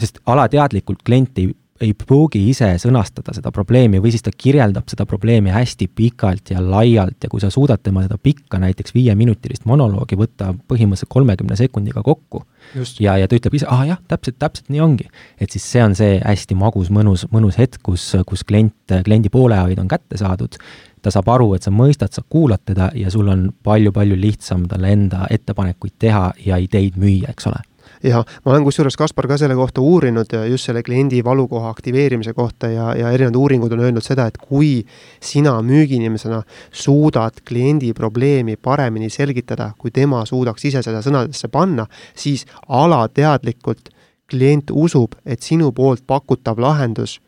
[0.00, 5.06] sest alateadlikult klient ei ei pruugi ise sõnastada seda probleemi või siis ta kirjeldab seda
[5.08, 10.18] probleemi hästi pikalt ja laialt ja kui sa suudad tema seda pikka näiteks viieminutilist monoloogi
[10.20, 12.42] võtta põhimõtteliselt kolmekümne sekundiga kokku
[12.76, 13.00] Just.
[13.00, 15.08] ja, ja ta ütleb ise, ah jah, täpselt, täpselt nii ongi.
[15.40, 19.80] et siis see on see hästi magus, mõnus, mõnus hetk, kus, kus klient, kliendi poolehoid
[19.80, 20.60] on kätte saadud,
[21.00, 24.92] ta saab aru, et sa mõistad, sa kuulad teda ja sul on palju-palju lihtsam talle
[24.92, 27.64] enda ettepanekuid teha ja ideid müüa, eks ole
[28.02, 32.70] ja ma olen kusjuures, Kaspar, ka selle kohta uurinud just selle kliendi valukoha aktiveerimise kohta
[32.72, 34.84] ja, ja erinevad uuringud on öelnud seda, et kui
[35.20, 42.46] sina müügiinimesena suudad kliendi probleemi paremini selgitada, kui tema suudaks ise seda sõnadesse panna, siis
[42.68, 43.92] alateadlikult
[44.30, 47.18] klient usub, et sinu poolt pakutav lahendus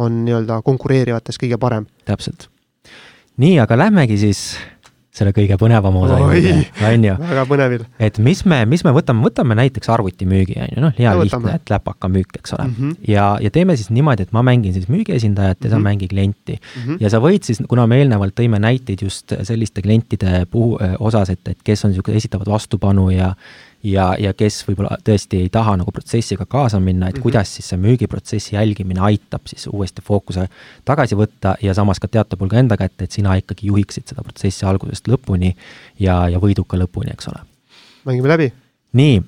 [0.00, 1.86] on nii-öelda konkureerivates kõige parem.
[2.04, 2.48] täpselt.
[3.36, 4.58] nii, aga lähmegi siis
[5.20, 6.54] selle kõige põnevama osa juurde,
[6.88, 7.16] on ju.
[7.30, 7.84] väga põnevil.
[8.08, 11.56] et mis me, mis me võtame, võtame näiteks arvutimüügi, on ju, noh, hea no, lihtne,
[11.60, 12.74] et läpakamüük, eks ole mm.
[12.78, 12.96] -hmm.
[13.12, 15.76] ja, ja teeme siis niimoodi, et ma mängin siis müügiesindajat ja mm -hmm.
[15.76, 16.82] sa mängi klienti mm.
[16.82, 17.00] -hmm.
[17.00, 21.48] ja sa võid siis, kuna me eelnevalt tõime näiteid just selliste klientide puhu, osas, et,
[21.48, 23.34] et kes on niisugused, esitavad vastupanu ja
[23.82, 27.22] ja, ja kes võib-olla tõesti ei taha nagu protsessiga kaasa minna, et mm -hmm.
[27.22, 30.48] kuidas siis see müügiprotsessi jälgimine aitab siis uuesti fookuse
[30.84, 34.66] tagasi võtta ja samas ka teatud hulga enda kätte, et sina ikkagi juhiksid seda protsessi
[34.66, 35.54] algusest lõpuni
[35.98, 37.40] ja, ja võiduka lõpuni, eks ole.
[38.04, 38.52] mängime läbi.
[38.92, 39.22] nii,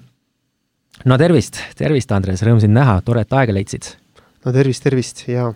[1.05, 3.97] no tervist, tervist, Andres, rõõm sind näha, tore, et aega leidsid.
[4.45, 5.53] no tervist, tervist ja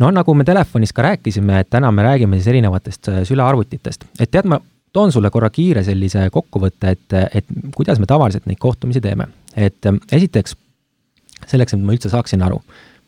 [0.00, 4.30] no nagu me telefonis ka rääkisime, et täna me räägime siis erinevatest äh, sülearvutitest, et
[4.30, 4.60] tead, ma
[4.94, 9.26] toon sulle korra kiire sellise kokkuvõtte, et, et kuidas me tavaliselt neid kohtumisi teeme.
[9.56, 10.56] et esiteks,
[11.46, 12.60] selleks, et ma üldse saaksin aru,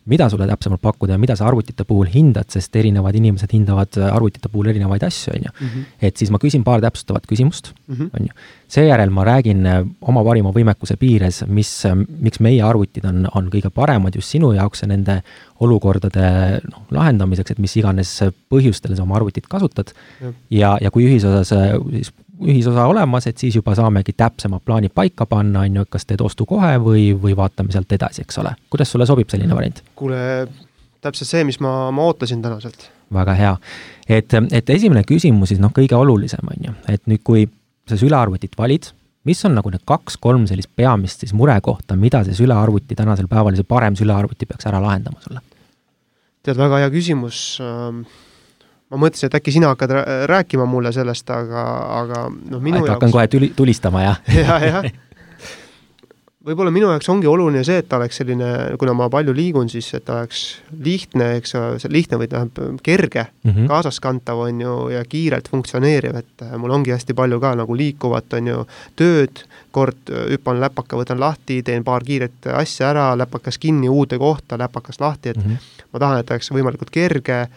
[0.07, 4.51] mida sulle täpsemalt pakkuda ja mida sa arvutite puhul hindad, sest erinevad inimesed hindavad arvutite
[4.53, 5.55] puhul erinevaid asju, on ju.
[5.61, 5.87] Mhm.
[6.03, 8.11] et siis ma küsin paar täpsustavat küsimust, mhm.
[8.14, 8.37] on ju.
[8.69, 13.51] seejärel ma räägin äh, oma parima võimekuse piires, mis, äh, miks meie arvutid on, on
[13.51, 15.21] kõige paremad just sinu jaoks ja nende
[15.61, 18.19] olukordade noh, lahendamiseks, et mis iganes
[18.51, 19.92] põhjustel sa oma arvutit kasutad.
[20.51, 22.12] ja, ja kui ühisosas äh, siis
[22.44, 26.22] ühisosa olemas, et siis juba saamegi täpsemad plaanid paika panna, on ju, et kas teed
[26.25, 28.53] ostu kohe või, või vaatame sealt edasi, eks ole.
[28.70, 29.83] kuidas sulle sobib selline variant?
[29.96, 30.18] kuule,
[31.05, 32.90] täpselt see, mis ma, ma ootasin tänaselt.
[33.12, 33.57] väga hea.
[34.09, 37.49] et, et esimene küsimus siis noh, kõige olulisem on ju, et nüüd, kui
[37.88, 38.90] sa sülearvutit valid,
[39.27, 43.66] mis on nagu need kaks-kolm sellist peamist siis murekohta, mida see sülearvuti tänasel päeval, see
[43.66, 45.42] parem sülearvuti peaks ära lahendama sulle?
[46.46, 47.40] tead, väga hea küsimus.
[47.62, 48.05] Ähm,
[48.90, 49.94] ma mõtlesin, et äkki sina hakkad
[50.31, 51.64] rääkima mulle sellest, aga,
[52.03, 52.94] aga noh, minu et jaoks.
[52.94, 54.22] hakkan kohe tuli, tulistama, jah?
[54.42, 54.90] jah, jah
[56.46, 59.88] võib-olla minu jaoks ongi oluline see, et ta oleks selline, kuna ma palju liigun, siis
[59.96, 60.42] et ta oleks
[60.85, 63.68] lihtne, eks ole, lihtne või tähendab kerge mm, -hmm.
[63.70, 68.38] kaasaskantav on ju ja kiirelt funktsioneeriv, et äh, mul ongi hästi palju ka nagu liikuvat,
[68.38, 68.64] on ju,
[68.96, 69.42] tööd,
[69.75, 74.59] kord äh, hüppan läpaka, võtan lahti, teen paar kiiret asja ära, läpakas kinni uude kohta,
[74.59, 75.88] läpakas lahti, et mm -hmm.
[75.92, 77.49] ma tahan, et ta oleks võimalikult kerge,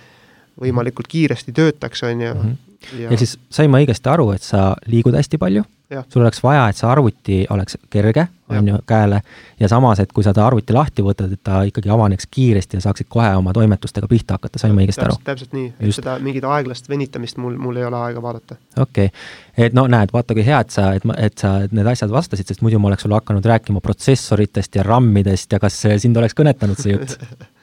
[0.62, 2.42] võimalikult kiiresti töötaks, on ju mm.
[2.42, 2.66] -hmm.
[3.00, 3.10] Ja...
[3.10, 5.66] ehk siis sain ma õigesti aru, et sa liigud hästi palju
[6.14, 9.22] sul oleks vaja, et see arvuti oleks kerge, on ju, käele,
[9.60, 12.86] ja samas, et kui sa ta arvuti lahti võtad, et ta ikkagi avaneks kiiresti ja
[12.86, 15.18] saaksid kohe oma toimetustega pihta hakata, sain ma õigesti aru?
[15.26, 18.58] täpselt nii, et seda mingit aeglast venitamist mul, mul ei ole aega vaadata.
[18.78, 21.74] okei okay., et no näed, vaata kui hea, et sa, et ma, et sa et
[21.76, 25.82] need asjad vastasid, sest muidu ma oleks sulle hakanud rääkima protsessoritest ja RAM-idest ja kas
[25.98, 27.18] sind oleks kõnetanud see jutt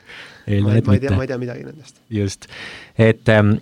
[0.46, 0.86] mitte.
[0.86, 1.98] ma ei tea, ma ei tea midagi nendest.
[2.12, 2.46] just,
[2.98, 3.56] et ähm,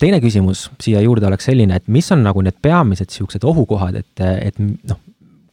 [0.00, 4.24] teine küsimus siia juurde oleks selline, et mis on nagu need peamised niisugused ohukohad, et,
[4.24, 5.00] et noh,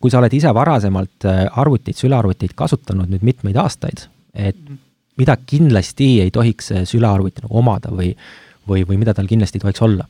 [0.04, 4.82] kui sa oled ise varasemalt äh, arvuteid, sülearvuteid kasutanud nüüd mitmeid aastaid, et mhm.
[5.22, 8.14] mida kindlasti ei tohiks sülearvuti nagu omada või,
[8.70, 10.08] või, või mida tal kindlasti ei tohiks olla?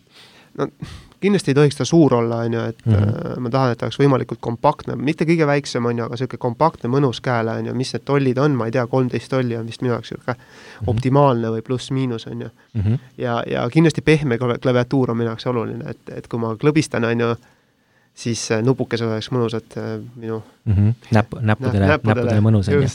[0.57, 0.69] no
[1.23, 3.39] kindlasti ei tohiks ta suur olla, on ju, et mm -hmm.
[3.39, 6.89] ma tahan, et ta oleks võimalikult kompaktne, mitte kõige väiksem, on ju, aga niisugune kompaktne,
[6.91, 9.81] mõnus käele, on ju, mis need tollid on, ma ei tea, kolmteist tolli on vist
[9.81, 10.93] minu jaoks niisugune mm -hmm.
[10.93, 12.81] optimaalne või pluss-miinus, on ju mm.
[12.81, 12.99] -hmm.
[13.17, 17.19] ja, ja kindlasti pehme klaviatuur on minu jaoks oluline, et, et kui ma klõbistan, on
[17.19, 17.35] ju,
[18.13, 20.93] siis nupukesed oleks mõnusad äh, minu mm -hmm.
[21.11, 22.89] näpp, näppudele, näppudele, mõnus, on ju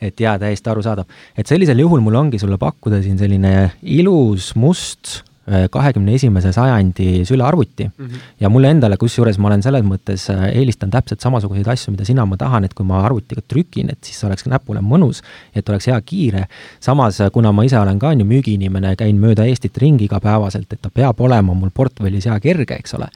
[0.00, 1.04] et jaa, täiesti arusaadav.
[1.38, 5.35] et sellisel juhul mul ongi sulle pakkuda siin selline ilus must Äh,
[5.70, 8.06] kahekümne esimese sajandi sülearvuti mm.
[8.06, 8.18] -hmm.
[8.40, 12.26] ja mulle endale, kusjuures ma olen selles mõttes, äh, eelistan täpselt samasuguseid asju, mida sina,
[12.26, 15.22] ma tahan, et kui ma arvutiga trükin, et siis oleks näpule mõnus,
[15.54, 16.46] et oleks hea kiire.
[16.80, 20.72] samas, äh, kuna ma ise olen ka on ju müügiinimene, käin mööda Eestit ringi igapäevaselt,
[20.72, 23.08] et ta peab olema mul portfellis hea kerge, eks ole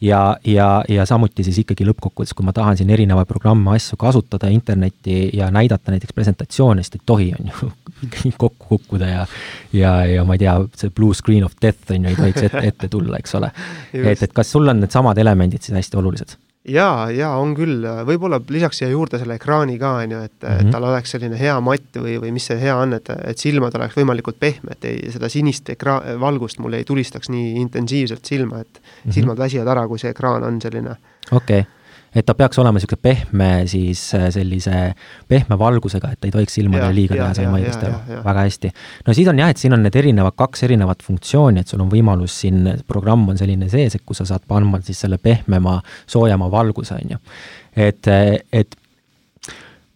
[0.00, 4.50] ja, ja, ja samuti siis ikkagi lõppkokkuvõttes, kui ma tahan siin erinevaid programme, asju kasutada,
[4.52, 7.70] internetti ja näidata näiteks presentatsioone, sest ei tohi, on ju,
[8.42, 9.26] kokku kukkuda ja
[9.72, 12.66] ja, ja ma ei tea, see blue screen of death on ju, ei tohiks ette,
[12.72, 13.50] ette tulla, eks ole.
[13.92, 16.36] et, et kas sul on needsamad elemendid siis hästi olulised?
[16.68, 20.48] jaa, jaa, on küll, võib-olla lisaks siia juurde selle ekraani ka, on ju, et mm,
[20.48, 20.58] -hmm.
[20.58, 20.72] et mhm.
[20.74, 23.96] tal oleks selline hea matt või, või mis see hea on, et, et silmad oleks
[23.96, 28.84] võimalikult pehmed, ei, seda sinist ekra-, valgust mul ei tulistaks nii intensiivselt silma, et mm
[28.84, 29.14] -hmm.
[29.16, 30.96] silmad väsivad ära, kui see ekraan on selline
[31.32, 31.77] okei okay
[32.14, 34.74] et ta peaks olema niisugune pehme siis äh, sellise
[35.28, 38.18] pehme valgusega, et ta ei tohiks silmadele liiga teha, sain ma õigesti aru?
[38.24, 38.72] väga hästi.
[39.06, 41.92] no siis on jah, et siin on need erinevad, kaks erinevat funktsiooni, et sul on
[41.92, 46.50] võimalus siin, programm on selline sees, et kus sa saad panna siis selle pehmema, soojema
[46.52, 47.22] valguse, on ju.
[47.88, 48.08] et,
[48.52, 48.78] et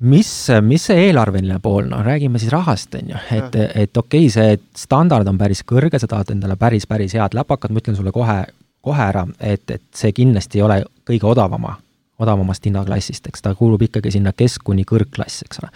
[0.03, 0.33] mis,
[0.66, 4.59] mis see eelarveline pool, no räägime siis rahast, on ju, et, et okei okay,, see
[4.85, 8.42] standard on päris kõrge, sa tahad endale päris, päris head läpakat, ma ütlen sulle kohe,
[8.83, 11.79] kohe ära, et, et see kindlasti ei ole kõige odavama
[12.20, 15.70] odavamast hinnaklassist, eks ta kuulub ikkagi sinna kesk- kuni kõrgklass, eks ole.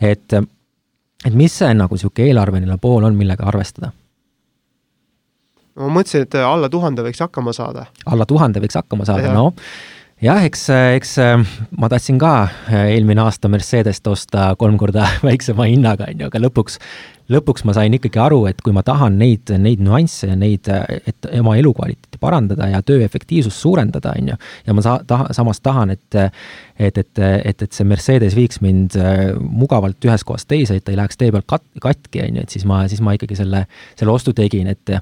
[0.00, 0.36] et,
[1.26, 3.92] et mis see nagu niisugune eelarveline pool on, millega arvestada?
[5.78, 7.86] ma mõtlesin, et alla tuhande võiks hakkama saada.
[8.06, 9.52] alla tuhande võiks hakkama saada, no
[10.22, 10.66] jah, eks,
[10.98, 11.16] eks
[11.78, 12.34] ma tahtsin ka
[12.82, 16.78] eelmine aasta Mercedest osta kolm korda väiksema hinnaga, on ju, aga lõpuks
[17.32, 20.68] lõpuks ma sain ikkagi aru, et kui ma tahan neid, neid nüansse ja neid,
[21.06, 25.60] et oma elukvaliteeti parandada ja töö efektiivsust suurendada, on ju, ja ma sa-, taha, samas
[25.60, 26.20] tahan, et
[26.82, 30.92] et, et, et, et see Mercedes viiks mind äh, mugavalt ühest kohast teise, et ta
[30.92, 33.66] ei läheks tee peal kat-, katki, on ju, et siis ma, siis ma ikkagi selle,
[33.98, 34.96] selle ostu tegin, et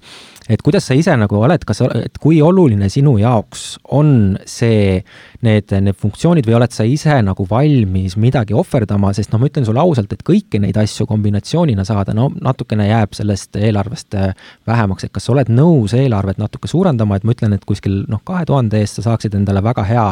[0.50, 4.98] et kuidas sa ise nagu oled, kas, et kui oluline sinu jaoks on see,
[5.46, 9.66] need, need funktsioonid või oled sa ise nagu valmis midagi ohverdama, sest noh, ma ütlen
[9.68, 14.34] sulle ausalt, et kõiki neid asju kombinatsioonina saada, no natukene jääb sellest eelarvest äh,
[14.68, 18.20] vähemaks, et kas sa oled nõus eelarvet natuke suurendama, et ma ütlen, et kuskil noh,
[18.24, 20.06] kahe tuhande eest sa saaksid endale väga hea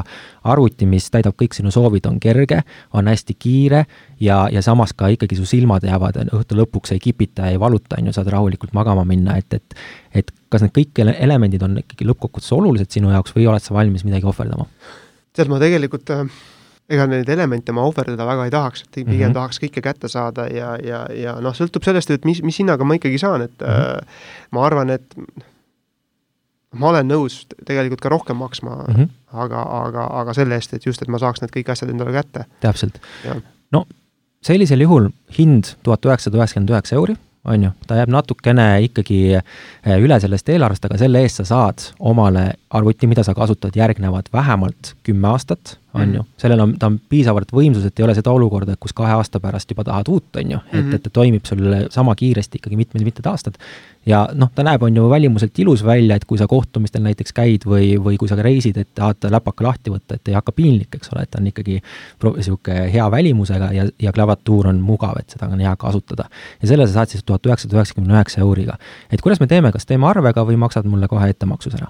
[0.44, 3.84] arvuti, mis täidab kõik sinu soovid, on kerge, on hästi kiire
[4.20, 8.10] ja, ja samas ka ikkagi su silmad jäävad õhtu lõpuks ei kipita, ei valuta, on
[8.10, 9.80] ju, saad rahulikult magama minna, et, et
[10.18, 14.06] et kas need kõik elemendid on ikkagi lõppkokkuvõttes olulised sinu jaoks või oled sa valmis
[14.08, 14.64] midagi ohverdama?
[15.36, 16.24] tead, ma tegelikult äh,
[16.88, 19.36] ega neid elemente ma ohverdada väga ei tahaks, et pigem mm -hmm.
[19.36, 22.96] tahaks kõike kätte saada ja, ja, ja noh, sõltub sellest, et mis, mis hinnaga ma
[22.96, 23.98] ikkagi saan, et mm -hmm.
[23.98, 25.14] äh, ma arvan, et
[26.74, 28.94] ma olen nõus tegelikult ka rohkem maksma mm.
[28.94, 29.14] -hmm.
[29.44, 32.44] aga, aga, aga selle eest, et just, et ma saaks need kõik asjad endale kätte.
[32.60, 33.00] täpselt
[33.72, 33.86] no
[34.44, 37.16] sellisel juhul hind tuhat üheksasada üheksakümmend üheksa euri,
[37.48, 41.88] on ju, ta jääb natukene ikkagi eh, üle sellest eelarvest, aga selle eest sa saad
[41.98, 46.14] omale arvuti, mida sa kasutad järgnevad vähemalt kümme aastat, on Mhm.
[46.14, 49.40] ju, sellel on, ta on piisavalt võimsus, et ei ole seda olukorda, kus kahe aasta
[49.40, 50.94] pärast juba tahad uut, on ju, et, Mhm.
[50.94, 53.54] et ta toimib sul sama kiiresti ikkagi mitmed-mitmed aastad.
[54.06, 57.64] ja noh, ta näeb, on ju, välimuselt ilus välja, et kui sa kohtumistel näiteks käid
[57.66, 61.10] või, või kui sa reisid, et tahad läpaka lahti võtta, et ei hakka piinlik, eks
[61.12, 61.82] ole, et ta on ikkagi
[62.22, 66.28] niisugune hea välimusega ja, ja klaviatuur on mugav, et seda on hea kasutada.
[66.62, 68.78] ja selle sa saad siis tuhat üheksasada üheksakümne üheksa euriga.
[69.10, 71.88] et kuidas me teeme, kas teeme arvega või maksad mulle kohe ettemaksus ära?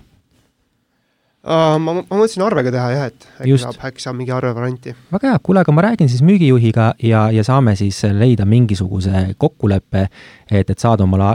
[1.48, 3.64] Uh, ma, ma mõtlesin arvega teha jah, et äkki Just.
[3.64, 4.92] saab, äkki saab mingi arvevarianti.
[5.14, 10.02] väga hea, kuule, aga ma räägin siis müügijuhiga ja, ja saame siis leida mingisuguse kokkuleppe,
[10.50, 11.30] et, et saada omale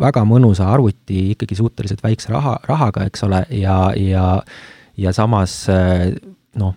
[0.00, 4.38] väga mõnusa arvuti ikkagi suhteliselt väikse raha, rahaga, eks ole, ja, ja
[4.96, 5.66] ja samas
[6.56, 6.74] noh,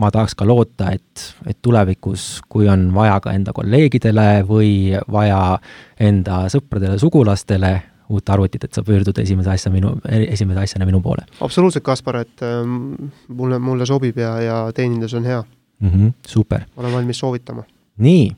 [0.00, 4.72] ma tahaks ka loota, et, et tulevikus, kui on vaja ka enda kolleegidele või
[5.10, 5.58] vaja
[6.00, 7.72] enda sõpradele-sugulastele
[8.10, 11.26] uut arvutit, et sa pöördud esimese asja minu, esimese asjana minu poole.
[11.40, 15.88] absoluutselt, Kaspar, et ähm, mulle, mulle sobib ja, ja teenindus on hea mm.
[15.88, 16.66] -hmm, super.
[16.76, 17.64] olen valmis soovitama.
[17.96, 18.30] nii,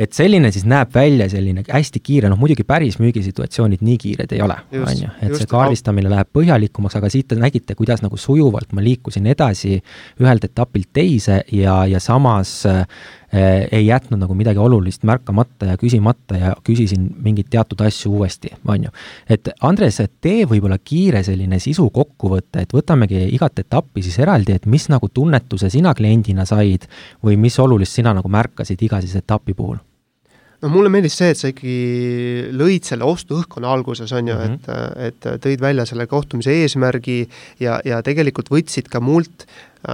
[0.00, 4.42] et selline siis näeb välja selline hästi kiire, noh muidugi päris müügisituatsioonid nii kiired ei
[4.42, 8.72] ole, on ju, et see kaardistamine läheb põhjalikumaks, aga siit te nägite, kuidas nagu sujuvalt
[8.72, 9.80] ma liikusin edasi
[10.20, 12.86] ühelt etapilt teise ja, ja samas äh,
[13.32, 18.88] ei jätnud nagu midagi olulist märkamata ja küsimata ja küsisin mingeid teatud asju uuesti, on
[18.88, 18.94] ju.
[19.30, 24.66] et Andres, tee võib-olla kiire selline sisu kokkuvõte, et võtamegi igat etappi siis eraldi, et
[24.66, 26.88] mis nagu tunnetuse sina kliendina said
[27.24, 29.78] või mis olulist sina nagu märkasid iga siis etapi puhul
[30.60, 35.06] no mulle meeldis see, et sa ikkagi lõid selle ostuõhkkonna alguses, on ju mm, -hmm.
[35.06, 37.22] et, et tõid välja selle kohtumise eesmärgi
[37.60, 39.46] ja, ja tegelikult võtsid ka mult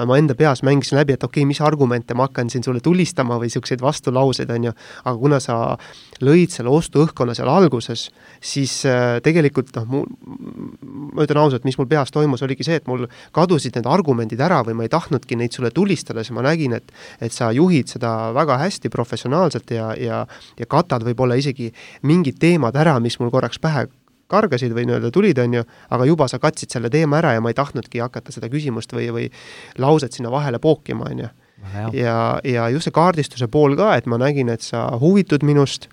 [0.07, 3.39] ma enda peas mängisin läbi, et okei okay,, mis argumente ma hakkan siin sulle tulistama
[3.39, 4.73] või niisuguseid vastulauseid, on ju,
[5.05, 5.59] aga kuna sa
[6.25, 8.09] lõid selle ostuõhkkonna seal alguses,
[8.43, 10.03] siis äh, tegelikult noh, mu,
[11.15, 14.63] ma ütlen ausalt, mis mul peas toimus, oligi see, et mul kadusid need argumendid ära
[14.67, 18.33] või ma ei tahtnudki neid sulle tulistada, siis ma nägin, et et sa juhid seda
[18.35, 20.25] väga hästi professionaalselt ja, ja
[20.59, 21.71] ja katad võib-olla isegi
[22.07, 23.87] mingid teemad ära, mis mul korraks pähe
[24.31, 27.53] kargasid või nii-öelda tulid, on ju, aga juba sa katsid selle teema ära ja ma
[27.53, 29.27] ei tahtnudki hakata seda küsimust või, või
[29.83, 31.29] lauset sinna vahele pookima, on ju.
[31.97, 35.89] ja, ja just see kaardistuse pool ka, et ma nägin, et sa huvitud minust,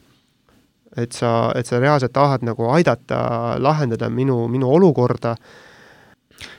[0.98, 5.36] et sa, et sa reaalselt tahad nagu aidata lahendada minu, minu olukorda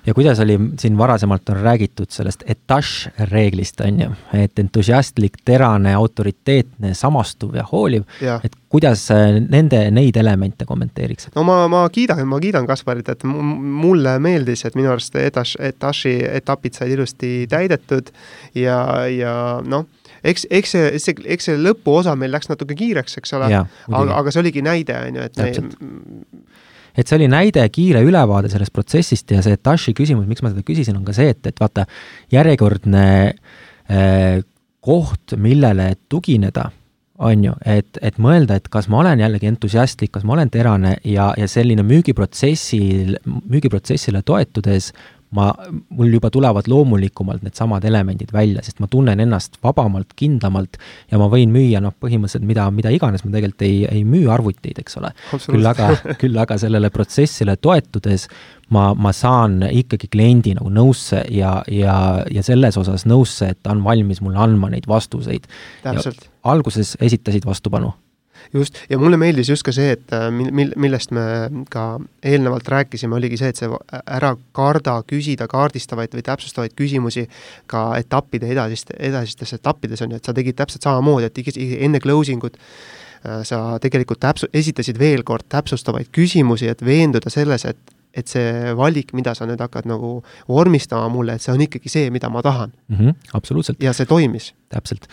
[0.07, 5.95] ja kuidas oli, siin varasemalt on räägitud sellest etaš reeglist, on ju, et entusiastlik, terane,
[5.95, 8.05] autoriteetne, samastuv ja hooliv,
[8.45, 9.07] et kuidas
[9.49, 11.35] nende, neid elemente kommenteeriksid?
[11.37, 16.17] no ma, ma kiidan, ma kiidan Kasparit, et mulle meeldis, et minu arust etaš, etaši
[16.31, 18.13] etapid said ilusti täidetud
[18.59, 18.79] ja,
[19.11, 19.35] ja
[19.65, 19.87] noh,
[20.25, 24.33] eks, eks see, see, eks see lõpuosa meil läks natuke kiireks, eks ole, aga, aga
[24.33, 25.53] see oligi näide, on ju, et me
[26.95, 30.65] et see oli näide, kiire ülevaade sellest protsessist ja see Tashi küsimus, miks ma seda
[30.67, 31.87] küsisin, on ka see, et, et vaata,
[32.33, 34.41] järjekordne äh,
[34.85, 36.69] koht, millele tugineda,
[37.25, 40.97] on ju, et, et mõelda, et kas ma olen jällegi entusiastlik, kas ma olen terane
[41.07, 44.91] ja, ja selline müügiprotsessil, müügiprotsessile toetudes
[45.35, 45.49] ma,
[45.95, 50.79] mul juba tulevad loomulikumalt needsamad elemendid välja, sest ma tunnen ennast vabamalt, kindlamalt
[51.11, 54.79] ja ma võin müüa noh, põhimõtteliselt mida, mida iganes, ma tegelikult ei, ei müü arvuteid,
[54.83, 55.13] eks ole.
[55.47, 55.91] küll aga,
[56.23, 58.29] küll aga sellele protsessile toetudes
[58.75, 61.97] ma, ma saan ikkagi kliendi nagu nõusse ja, ja,
[62.31, 65.51] ja selles osas nõusse, et ta on valmis mulle andma neid vastuseid.
[66.45, 67.95] alguses esitasid vastupanu
[68.53, 71.25] just, ja mulle meeldis just ka see, et mil-, mil-, millest me
[71.71, 71.87] ka
[72.23, 73.71] eelnevalt rääkisime, oligi see, et see
[74.05, 77.27] ära karda küsida kaardistavaid või täpsustavaid küsimusi
[77.71, 82.45] ka etappide edasiste, edasistes etappides, on ju, et sa tegid täpselt samamoodi, et enne closing
[82.45, 82.61] ut
[83.49, 89.13] sa tegelikult täpsu-, esitasid veel kord täpsustavaid küsimusi, et veenduda selles, et et see valik,
[89.17, 92.71] mida sa nüüd hakkad nagu vormistama mulle, et see on ikkagi see, mida ma tahan
[92.71, 92.97] mm.
[92.97, 93.83] -hmm, absoluutselt.
[93.83, 94.55] ja see toimis.
[94.69, 95.09] täpselt.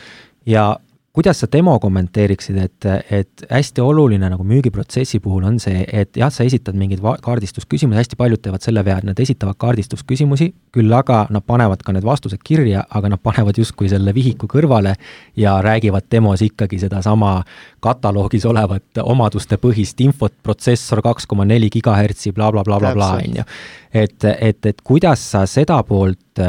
[0.45, 0.77] ja
[1.13, 6.31] kuidas sa demo kommenteeriksid, et, et hästi oluline nagu müügiprotsessi puhul on see, et jah,
[6.31, 11.25] sa esitad mingeid kaardistusküsimusi, hästi paljud teevad selle vea, et nad esitavad kaardistusküsimusi, küll aga
[11.33, 14.95] nad panevad ka need vastused kirja, aga nad panevad justkui selle vihiku kõrvale
[15.35, 17.41] ja räägivad demos ikkagi sedasama
[17.83, 23.49] kataloogis olevat omadustepõhist infot, protsessor kaks koma neli gigahertsi bla, bla, blablabla, on ju.
[23.93, 26.39] Et, et, et kuidas sa seda poolt,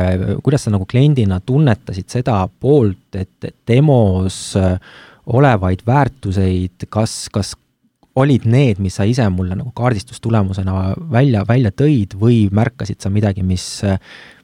[0.42, 4.54] kuidas sa nagu kliendina tunnetasid seda poolt, et demos
[5.32, 7.54] olevaid väärtuseid, kas, kas
[8.18, 13.44] olid need, mis sa ise mulle nagu kaardistustulemusena välja, välja tõid või märkasid sa midagi,
[13.46, 13.66] mis,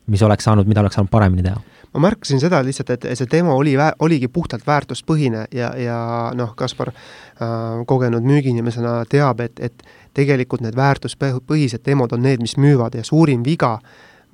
[0.08, 1.60] mis oleks saanud, mida oleks saanud paremini teha?
[1.94, 3.72] ma märkasin seda lihtsalt, et see teema oli,
[4.04, 5.98] oligi puhtalt väärtuspõhine ja, ja
[6.36, 12.56] noh, Kaspar äh, kogenud müügiinimesena teab, et, et tegelikult need väärtuspõhised teemad on need, mis
[12.60, 13.78] müüvad ja suurim viga,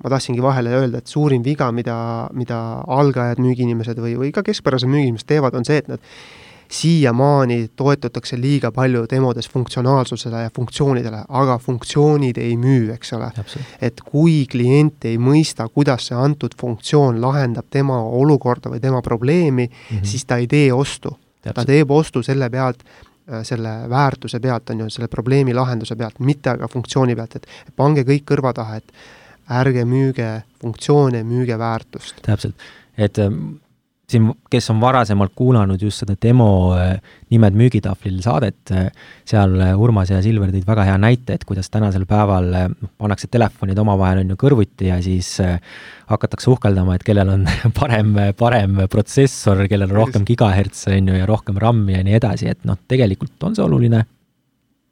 [0.03, 1.97] ma tahtsingi vahele öelda, et suurim viga, mida,
[2.33, 6.03] mida algajad müügiinimesed või, või ka keskpärased müügiinimesed teevad, on see, et nad
[6.71, 13.29] siiamaani toetutakse liiga palju demodes funktsionaalsusele ja funktsioonidele, aga funktsioonid ei müü, eks ole.
[13.81, 19.67] et kui klient ei mõista, kuidas see antud funktsioon lahendab tema olukorda või tema probleemi
[19.67, 20.05] mm, -hmm.
[20.05, 21.17] siis ta ei tee ostu.
[21.53, 22.83] ta teeb ostu selle pealt,
[23.43, 28.05] selle väärtuse pealt, on ju, selle probleemi lahenduse pealt, mitte aga funktsiooni pealt, et pange
[28.05, 28.91] kõik kõrva taha, et
[29.59, 30.29] ärge müüge
[30.61, 32.21] funktsioone, müüge väärtust.
[32.25, 32.55] täpselt,
[32.97, 33.57] et ähm,
[34.09, 36.47] siin, kes on varasemalt kuulanud just seda demo
[36.77, 36.95] äh,
[37.33, 38.87] Nimed müügitahvlil saadet, äh,
[39.27, 43.29] seal äh, Urmas ja Silver tõid väga hea näite, et kuidas tänasel päeval noh, pannakse
[43.31, 45.35] telefonid omavahel on ju kõrvuti ja siis
[46.09, 47.47] hakatakse uhkeldama, et kellel on
[47.79, 52.51] parem, parem protsessor, kellel on rohkem gigahertse on ju ja rohkem RAM-i ja nii edasi,
[52.51, 54.05] et noh, tegelikult on see oluline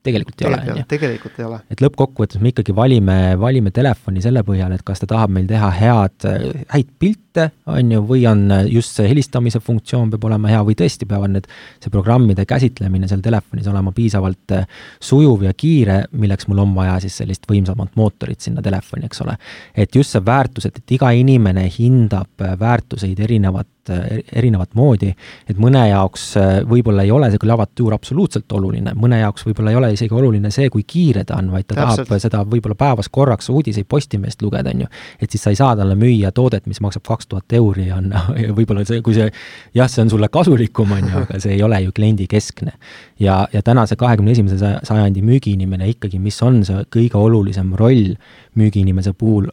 [0.03, 0.85] tegelikult ei ole, on ju.
[0.91, 1.59] tegelikult ei ole.
[1.71, 5.69] et lõppkokkuvõttes me ikkagi valime, valime telefoni selle põhjal, et kas ta tahab meil teha
[5.77, 6.27] head,
[6.73, 7.22] häid pilte,
[7.65, 11.49] on ju, või on just see helistamise funktsioon peab olema hea või tõesti peavad need,
[11.83, 14.65] see programmide käsitlemine seal telefonis olema piisavalt eh,
[15.01, 19.37] sujuv ja kiire, milleks mul on vaja siis sellist võimsamat mootorit sinna telefoni, eks ole.
[19.75, 25.09] et just see väärtus, et, et iga inimene hindab väärtuseid erinevat erinevat moodi,
[25.49, 29.79] et mõne jaoks äh, võib-olla ei ole see klaviatuur absoluutselt oluline, mõne jaoks võib-olla ei
[29.79, 32.07] ole isegi oluline see, kui kiire ta on, vaid ta Täpselt.
[32.07, 34.91] tahab seda võib-olla päevas korraks uudiseid Postimehest lugeda, on ju.
[35.19, 38.11] et siis sa ei saa talle müüa toodet, mis maksab kaks tuhat euri, on
[38.57, 39.29] võib-olla see, kui see
[39.75, 42.75] jah, see on sulle kasulikum, on ju, aga see ei ole ju kliendikeskne.
[43.19, 48.15] ja, ja tänase kahekümne esimese sajandi müügiinimene ikkagi, mis on see kõige olulisem roll
[48.59, 49.49] müügiinimese puhul,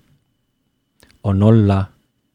[1.25, 1.85] on olla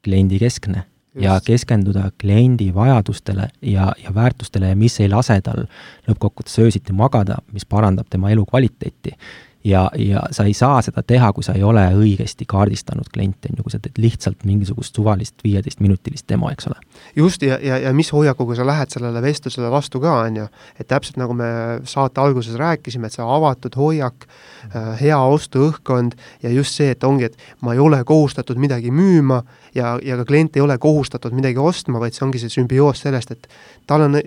[0.05, 0.85] kliendikeskne
[1.21, 5.65] ja keskenduda kliendi vajadustele ja, ja väärtustele ja mis ei lase tal
[6.07, 9.15] lõppkokkuvõttes öösiti magada, mis parandab tema elukvaliteeti
[9.65, 13.59] ja, ja sa ei saa seda teha, kui sa ei ole õigesti kaardistanud kliente, on
[13.59, 16.77] ju, kui sa teed lihtsalt mingisugust suvalist viieteistminutilist demo, eks ole.
[17.15, 20.47] just, ja, ja, ja mis hoiakuga sa lähed sellele vestlusele vastu ka, on ju,
[20.79, 21.49] et täpselt nagu me
[21.83, 24.27] saate alguses rääkisime, et see avatud hoiak,
[24.69, 29.41] äh, hea ostuõhkkond ja just see, et ongi, et ma ei ole kohustatud midagi müüma
[29.75, 33.33] ja, ja ka klient ei ole kohustatud midagi ostma, vaid see ongi see sümbioos sellest,
[33.33, 33.49] et
[33.87, 34.21] tal on,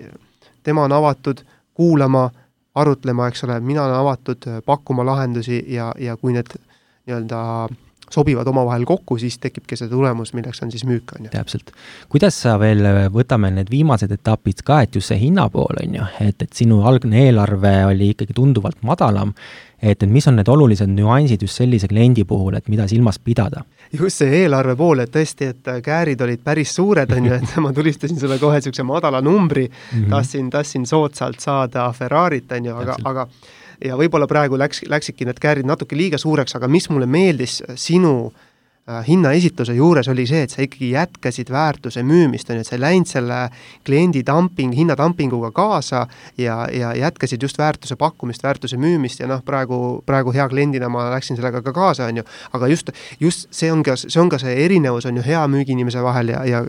[0.63, 1.45] tema on avatud
[1.79, 2.27] kuulama
[2.75, 7.39] arutlema, eks ole, mina olen avatud äh, pakkuma lahendusi ja, ja kui need nii-öelda
[8.09, 11.31] sobivad omavahel kokku, siis tekibki see tulemus, milleks on siis müük, on ju.
[11.33, 11.71] täpselt.
[12.09, 15.97] kuidas sa veel, äh, võtame need viimased etapid ka, et just see hinna pool, on
[15.99, 19.33] ju, et, et sinu algne eelarve oli ikkagi tunduvalt madalam,
[19.81, 23.65] et, et mis on need olulised nüansid just sellise kliendi puhul, et mida silmas pidada?
[23.93, 27.55] just see eelarve pool, et tõesti, et äh, käärid olid päris suured, on ju, et
[27.63, 30.09] ma tulistasin sulle kohe niisuguse madala numbri mm, -hmm.
[30.09, 33.27] tahtsin, tahtsin soodsalt saada Ferrarit, on ju, aga, aga
[33.85, 38.13] ja võib-olla praegu läks, läksidki need käärid natuke liiga suureks, aga mis mulle meeldis sinu
[38.27, 38.45] äh,
[38.89, 42.73] Äh, hinnaesitluse juures oli see, et sa ikkagi jätkasid väärtuse müümist, on ju, et sa
[42.73, 43.37] ei läinud selle
[43.85, 46.07] kliendi dumping, hinnadumpinguga kaasa
[46.41, 51.05] ja, ja jätkasid just väärtuse pakkumist, väärtuse müümist ja noh, praegu, praegu hea kliendina ma
[51.13, 52.25] läksin sellega ka kaasa, on ju,
[52.57, 56.01] aga just, just see on ka, see on ka see erinevus, on ju, hea müügiinimese
[56.01, 56.63] vahel ja, ja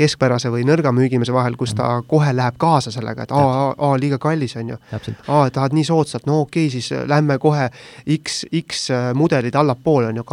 [0.00, 2.08] keskpärase või nõrga müügimehe vahel, kus ta mhm.
[2.10, 4.80] kohe läheb kaasa sellega, et aa, aa, liiga kallis, on ju.
[5.28, 7.68] aa, tahad nii soodsalt, no okei okay,, siis lähme kohe
[8.18, 10.26] X, X äh, mudelid allapoole, on ju,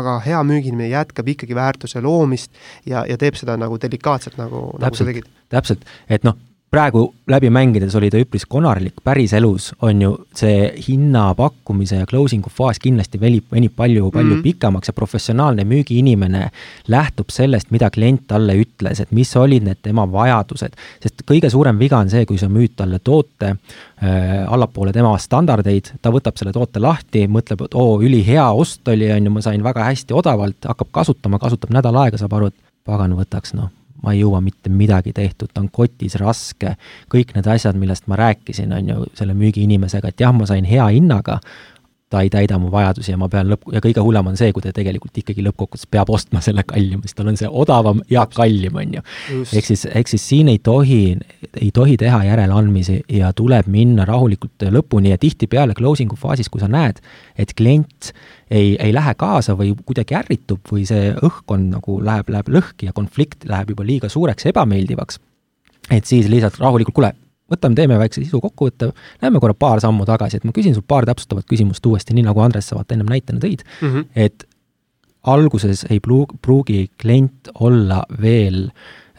[0.00, 2.52] aga hea müügiinimene jätkab ikkagi väärtuse loomist
[2.86, 5.30] ja, ja teeb seda nagu delikaatselt, nagu, nagu sa tegid.
[5.52, 6.38] täpselt, et noh
[6.74, 12.50] praegu läbi mängides oli ta üpris konarlik, päriselus on ju see hinna pakkumise ja closing'u
[12.50, 14.42] faas kindlasti venib, venib palju, palju mm -hmm.
[14.42, 16.48] pikemaks ja professionaalne müügiinimene
[16.88, 20.72] lähtub sellest, mida klient talle ütles, et mis olid need tema vajadused.
[21.02, 25.92] sest kõige suurem viga on see, kui sa müüd talle toote äh, allapoole tema standardeid,
[26.02, 29.62] ta võtab selle toote lahti, mõtleb, et oo, ülihea ost oli, on ju, ma sain
[29.62, 32.54] väga hästi odavalt, hakkab kasutama, kasutab nädal aega, saab aru, et
[32.84, 33.70] pagan võtaks, noh
[34.04, 36.74] ma ei jõua mitte midagi tehtud, ta on kotis raske,
[37.12, 40.86] kõik need asjad, millest ma rääkisin, on ju, selle müügiinimesega, et jah, ma sain hea
[40.92, 41.40] hinnaga,
[42.14, 44.62] ta ei täida mu vajadusi ja ma pean lõpp, ja kõige hullem on see, kui
[44.62, 48.78] ta tegelikult ikkagi lõppkokkuvõttes peab ostma selle kallima, sest tal on see odavam ja kallim,
[48.78, 49.04] on ju.
[49.44, 51.00] ehk siis, ehk siis siin ei tohi,
[51.60, 56.70] ei tohi teha järeleandmisi ja tuleb minna rahulikult lõpuni ja tihtipeale closing'u faasis, kui sa
[56.70, 57.02] näed,
[57.38, 58.12] et klient
[58.50, 62.96] ei, ei lähe kaasa või kuidagi ärritub või see õhkkond nagu läheb, läheb lõhki ja
[62.96, 65.20] konflikt läheb juba liiga suureks ebameeldivaks,
[65.90, 67.14] et siis lihtsalt rahulikult, kuule,
[67.50, 68.90] võtame, teeme väikse sisu kokkuvõtte,
[69.22, 72.40] lähme korra paar sammu tagasi, et ma küsin sult paar täpsustavat küsimust uuesti, nii nagu
[72.44, 74.06] Andres sa vaata ennem näitena tõid mm, -hmm.
[74.14, 74.46] et
[75.34, 78.68] alguses ei pruugi, klient olla veel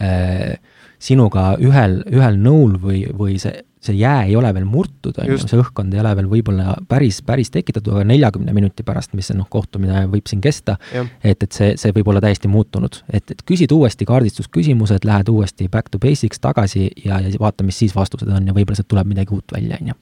[0.01, 0.57] äh,
[0.99, 5.37] sinuga ühel, ühel nõul või, või see see jää ei ole veel murtud, on ju,
[5.41, 9.37] see õhkkond ei ole veel võib-olla päris, päris tekitatud, aga neljakümne minuti pärast, mis see
[9.37, 13.01] noh, kohtumine võib siin kesta, et, et see, see võib olla täiesti muutunud.
[13.13, 17.79] et, et küsid uuesti kaardistusküsimused, lähed uuesti back to basics tagasi ja, ja vaata, mis
[17.83, 19.99] siis vastused on ja võib-olla sealt tuleb midagi uut välja, on ju.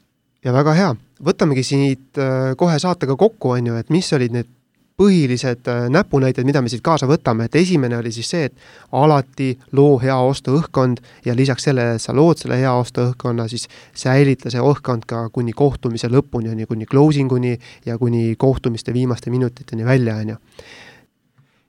[0.48, 0.92] ja väga hea,
[1.32, 4.52] võtamegi siit äh, kohe saatega kokku, on ju, et mis olid need
[4.98, 8.56] põhilised äh, näpunäited, mida me siit kaasa võtame, et esimene oli siis see, et
[8.94, 13.68] alati loo hea ostuõhkkond ja lisaks sellele, et sa lood selle hea ostuõhkkonna, siis
[13.98, 18.94] säilita see õhkkond ka kuni kohtumise lõpuni, on ju, kuni closing uni ja kuni kohtumiste
[18.94, 20.42] viimaste minutiteni välja, on ju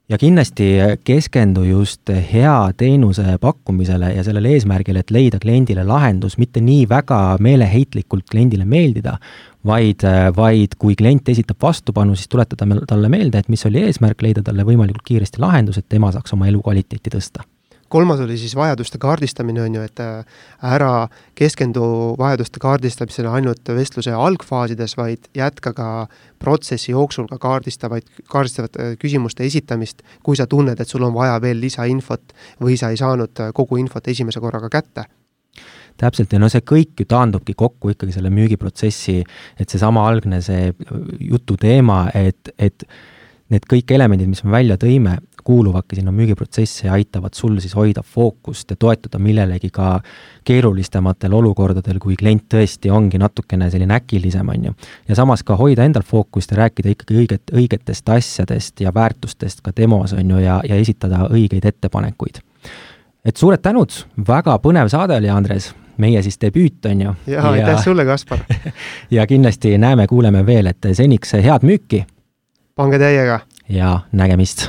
[0.08, 0.66] ja kindlasti
[1.04, 7.20] keskendu just hea teenuse pakkumisele ja sellele eesmärgile, et leida kliendile lahendus, mitte nii väga
[7.40, 9.16] meeleheitlikult kliendile meeldida,
[9.64, 10.04] vaid,
[10.36, 14.66] vaid kui klient esitab vastupanu, siis tuletada talle meelde, et mis oli eesmärk, leida talle
[14.68, 17.48] võimalikult kiiresti lahendus, et tema saaks oma elukvaliteeti tõsta
[17.94, 20.24] kolmas oli siis vajaduste kaardistamine, on ju, et äh,
[20.66, 21.06] ära
[21.38, 21.84] keskendu
[22.18, 25.88] vajaduste kaardistamisele ainult vestluse algfaasides, vaid jätka ka
[26.42, 31.36] protsessi jooksul ka kaardistavaid, kaardistavate äh, küsimuste esitamist, kui sa tunned, et sul on vaja
[31.44, 32.34] veel lisainfot
[32.64, 35.06] või sa ei saanud äh, kogu infot esimese korraga kätte.
[36.00, 39.20] Täpselt, ja no see kõik ju taandubki kokku ikkagi selle müügiprotsessi,
[39.54, 40.72] et seesama algne see
[41.22, 42.82] jutu teema, et, et
[43.54, 48.02] need kõik elemendid, mis me välja tõime, kuuluvadki sinna müügiprotsessi ja aitavad sul siis hoida
[48.02, 50.00] fookust ja toetuda millelegi ka
[50.44, 54.74] keerulistematel olukordadel, kui klient tõesti ongi natukene selline äkilisem, on ju.
[55.08, 59.72] ja samas ka hoida endal fookust ja rääkida ikkagi õiget, õigetest asjadest ja väärtustest ka
[59.76, 62.42] demos, on ju, ja, ja esitada õigeid ettepanekuid.
[63.24, 63.92] et suured tänud,
[64.28, 67.14] väga põnev saade oli, Andres meie siis debüüt, on ju.
[67.26, 68.38] jaa, aitäh sulle, Kaspar
[69.16, 72.04] ja kindlasti näeme-kuuleme veel, et seniks head müüki!
[72.76, 73.40] pange täiega!
[73.68, 74.68] ja nägemist!